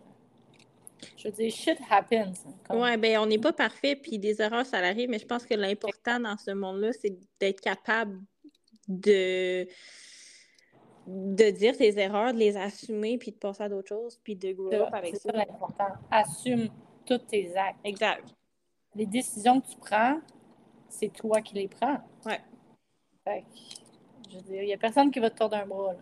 [1.18, 2.32] Je veux dire, shit happens.
[2.66, 5.44] Comme- Ouais, ben on n'est pas parfait, puis des erreurs, ça arrive, mais je pense
[5.44, 8.18] que l'important dans ce monde-là, c'est d'être capable
[8.88, 9.68] de
[11.12, 14.52] de dire tes erreurs, de les assumer, puis de passer à d'autres choses, puis de
[14.52, 15.30] grow up avec C'est ça.
[15.32, 15.88] ça l'important.
[16.10, 16.68] Assume
[17.06, 17.78] tous tes actes.
[17.84, 18.24] Exact.
[18.94, 20.20] Les décisions que tu prends,
[20.88, 21.98] c'est toi qui les prends.
[22.26, 22.40] Ouais.
[23.24, 25.92] Fait que, je veux dire, il n'y a personne qui va te tordre un bras,
[25.94, 26.00] là.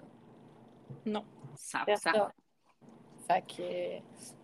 [1.06, 1.24] Non.
[1.56, 1.84] 100%.
[1.84, 2.28] Personne.
[3.28, 3.98] Fait que, euh,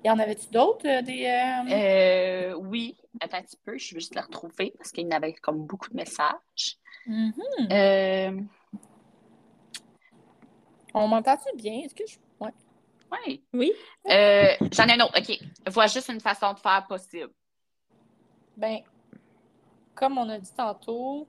[0.04, 1.24] y en avait-tu d'autres, euh, des...
[1.26, 5.06] euh, Euh, oui, attends un petit peu, je vais juste le retrouver parce qu'il y
[5.08, 6.78] en avait comme beaucoup de messages.
[7.08, 8.40] Euh,
[10.97, 11.82] On m'entend-tu bien?
[11.84, 12.16] Est-ce que je...
[12.40, 12.53] Ouais.
[13.12, 13.40] ouais.
[13.53, 13.72] Oui?
[14.11, 15.18] Euh, J'en ai un autre.
[15.18, 15.38] OK.
[15.70, 17.30] Vois juste une façon de faire possible.
[18.57, 18.78] Ben,
[19.94, 21.28] comme on a dit tantôt,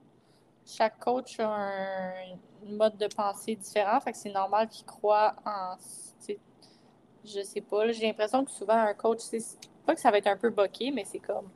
[0.66, 5.76] chaque coach a un mode de pensée différent, fait que c'est normal qu'il croit en.
[7.24, 9.42] Je sais pas, j'ai l'impression que souvent un coach, c'est
[9.84, 11.50] pas que ça va être un peu boqué, mais c'est comme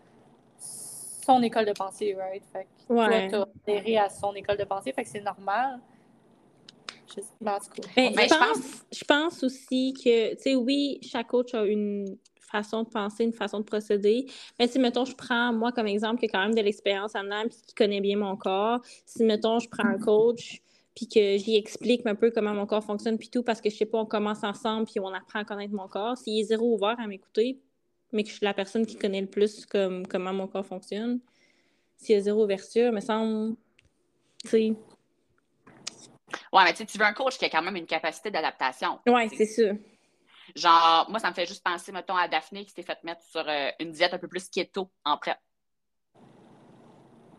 [0.59, 2.45] son école de pensée, right?
[2.53, 3.31] Fait que Ouais.
[3.31, 5.81] toi, adhéré à son école de pensée, fait que c'est normal.
[7.17, 7.59] Je sais pas.
[7.97, 11.65] Ben, Ben, je, je pense, je pense aussi que, tu sais, oui, chaque coach a
[11.65, 12.17] une
[12.53, 14.27] façon de penser, une façon de procéder.
[14.59, 17.31] Mais si, mettons, je prends, moi, comme exemple, qui a quand même de l'expérience en
[17.31, 20.61] âme, puis qui connaît bien mon corps, si, mettons, je prends un coach,
[20.95, 23.77] puis que j'y explique un peu comment mon corps fonctionne, puis tout, parce que, je
[23.77, 26.75] sais pas, on commence ensemble, puis on apprend à connaître mon corps, s'il est zéro
[26.75, 27.59] ouvert à m'écouter,
[28.13, 31.21] mais que je suis la personne qui connaît le plus comme, comment mon corps fonctionne,
[31.97, 33.57] s'il y a zéro ouverture, me semble,
[34.43, 34.73] tu sais,
[36.53, 39.01] Ouais, mais tu veux un coach qui a quand même une capacité d'adaptation.
[39.07, 39.63] ouais, c'est ça.
[40.57, 43.45] Genre, moi, ça me fait juste penser, mettons, à Daphné qui s'est fait mettre sur
[43.49, 45.39] euh, une diète un peu plus keto en prep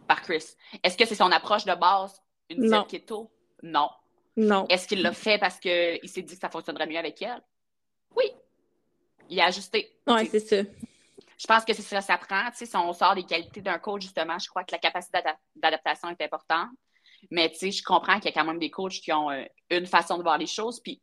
[0.08, 0.56] par Chris.
[0.84, 2.84] Est-ce que c'est son approche de base, une diète Non.
[2.86, 3.32] keto?
[3.62, 3.90] Non.
[4.36, 4.66] Non.
[4.68, 7.42] Est-ce qu'il l'a fait parce qu'il s'est dit que ça fonctionnerait mieux avec elle?
[8.16, 8.26] Oui.
[9.30, 9.96] Il a ajusté.
[10.08, 10.70] Sais, c'est ça.
[11.38, 12.50] Je pense que c'est ça, ça prend.
[12.54, 16.10] Si on sort des qualités d'un coach, justement, je crois que la capacité d'ada- d'adaptation
[16.10, 16.70] est importante.
[17.32, 19.44] Mais tu sais, je comprends qu'il y a quand même des coachs qui ont euh,
[19.70, 20.80] une façon de voir les choses.
[20.80, 21.02] Puis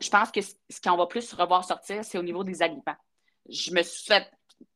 [0.00, 2.96] je pense que ce qu'on va plus revoir sortir, c'est au niveau des aliments.
[3.48, 4.30] Je me suis fait.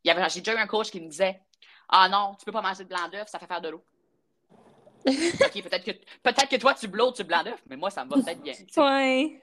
[0.05, 1.41] J'ai déjà eu un coach qui me disait
[1.89, 3.85] Ah non, tu peux pas manger de blanc d'œuf, ça fait faire de l'eau.
[5.07, 5.93] OK, peut-être que,
[6.23, 8.43] peut-être que toi, tu blottes sur le blanc d'œuf, mais moi, ça me va peut-être
[8.43, 8.53] bien.
[8.53, 8.81] tu.
[8.81, 9.41] Ouais.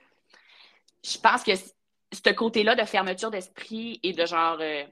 [1.02, 4.84] je pense que ce côté-là de fermeture d'esprit et de genre, euh,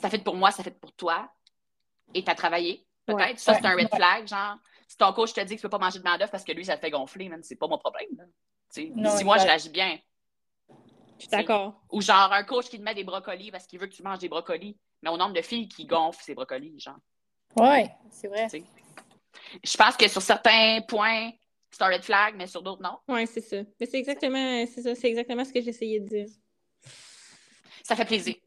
[0.00, 1.30] t'as fait pour moi, ça fait pour toi,
[2.12, 3.18] et t'as travaillé, peut-être.
[3.18, 3.36] Ouais.
[3.36, 4.56] Ça, c'est un red flag, genre,
[4.94, 6.52] si ton coach te dit que tu peux pas manger de blanc d'œuf parce que
[6.52, 8.10] lui, ça te fait gonfler, c'est pas mon problème.
[8.16, 8.24] là.
[8.94, 9.98] Non, si moi, je réagis bien.
[11.18, 11.80] Je suis d'accord.
[11.90, 14.20] Ou genre, un coach qui te met des brocolis parce qu'il veut que tu manges
[14.20, 16.98] des brocolis, mais au nombre de filles qui gonflent ces brocolis, genre.
[17.56, 18.46] Ouais, c'est vrai.
[19.64, 21.32] Je pense que sur certains points,
[21.72, 22.96] c'est un red flag, mais sur d'autres, non.
[23.08, 23.56] Ouais, c'est ça.
[23.80, 26.26] Mais c'est exactement, c'est ça, c'est exactement ce que j'essayais de dire.
[27.82, 28.36] Ça fait plaisir.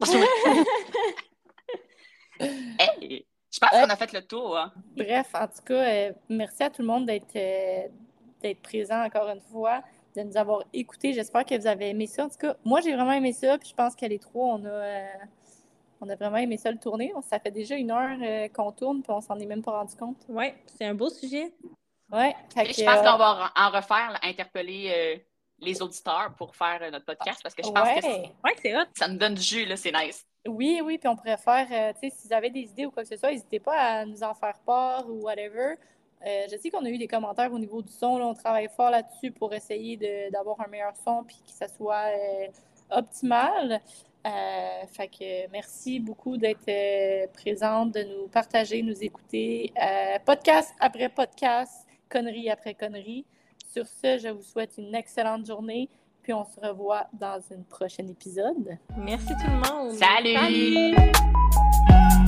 [2.40, 4.56] Hey, je pense qu'on a fait le tour.
[4.56, 4.72] hein.
[4.96, 5.74] Bref, en tout cas,
[6.08, 7.88] euh, merci à tout le monde d'être euh,
[8.42, 9.82] d'être présent encore une fois,
[10.16, 11.12] de nous avoir écoutés.
[11.12, 12.24] J'espère que vous avez aimé ça.
[12.24, 13.58] En tout cas, moi, j'ai vraiment aimé ça.
[13.58, 15.06] Puis je pense que les trois, on a, euh,
[16.00, 17.12] on a vraiment aimé ça le tourner.
[17.28, 19.96] Ça fait déjà une heure euh, qu'on tourne, puis on s'en est même pas rendu
[19.96, 20.18] compte.
[20.28, 21.52] Ouais, c'est un beau sujet.
[22.12, 22.34] Ouais.
[22.54, 25.18] fait Et que, je pense euh, qu'on va en refaire, là, interpeller euh,
[25.58, 28.00] les auditeurs pour faire euh, notre podcast parce que je pense ouais.
[28.00, 28.86] que Ouais, hot.
[28.94, 30.24] ça nous donne du jus, là, c'est nice.
[30.46, 32.90] Oui, oui, puis on pourrait faire, euh, tu sais, si vous avez des idées ou
[32.90, 35.74] quoi que ce soit, n'hésitez pas à nous en faire part ou whatever.
[36.26, 38.90] Euh, je sais qu'on a eu des commentaires au niveau du son, on travaille fort
[38.90, 39.96] là-dessus pour essayer
[40.32, 42.48] d'avoir un meilleur son puis que ça soit euh,
[42.90, 43.80] optimal.
[44.88, 49.72] Fait que merci beaucoup d'être présente, de nous partager, nous écouter.
[50.26, 53.24] Podcast après podcast, connerie après connerie.
[53.72, 55.88] Sur ce, je vous souhaite une excellente journée,
[56.28, 58.76] puis on se revoit dans un prochain épisode.
[58.98, 59.92] Merci tout le monde.
[59.94, 60.34] Salut!
[60.34, 62.27] Salut!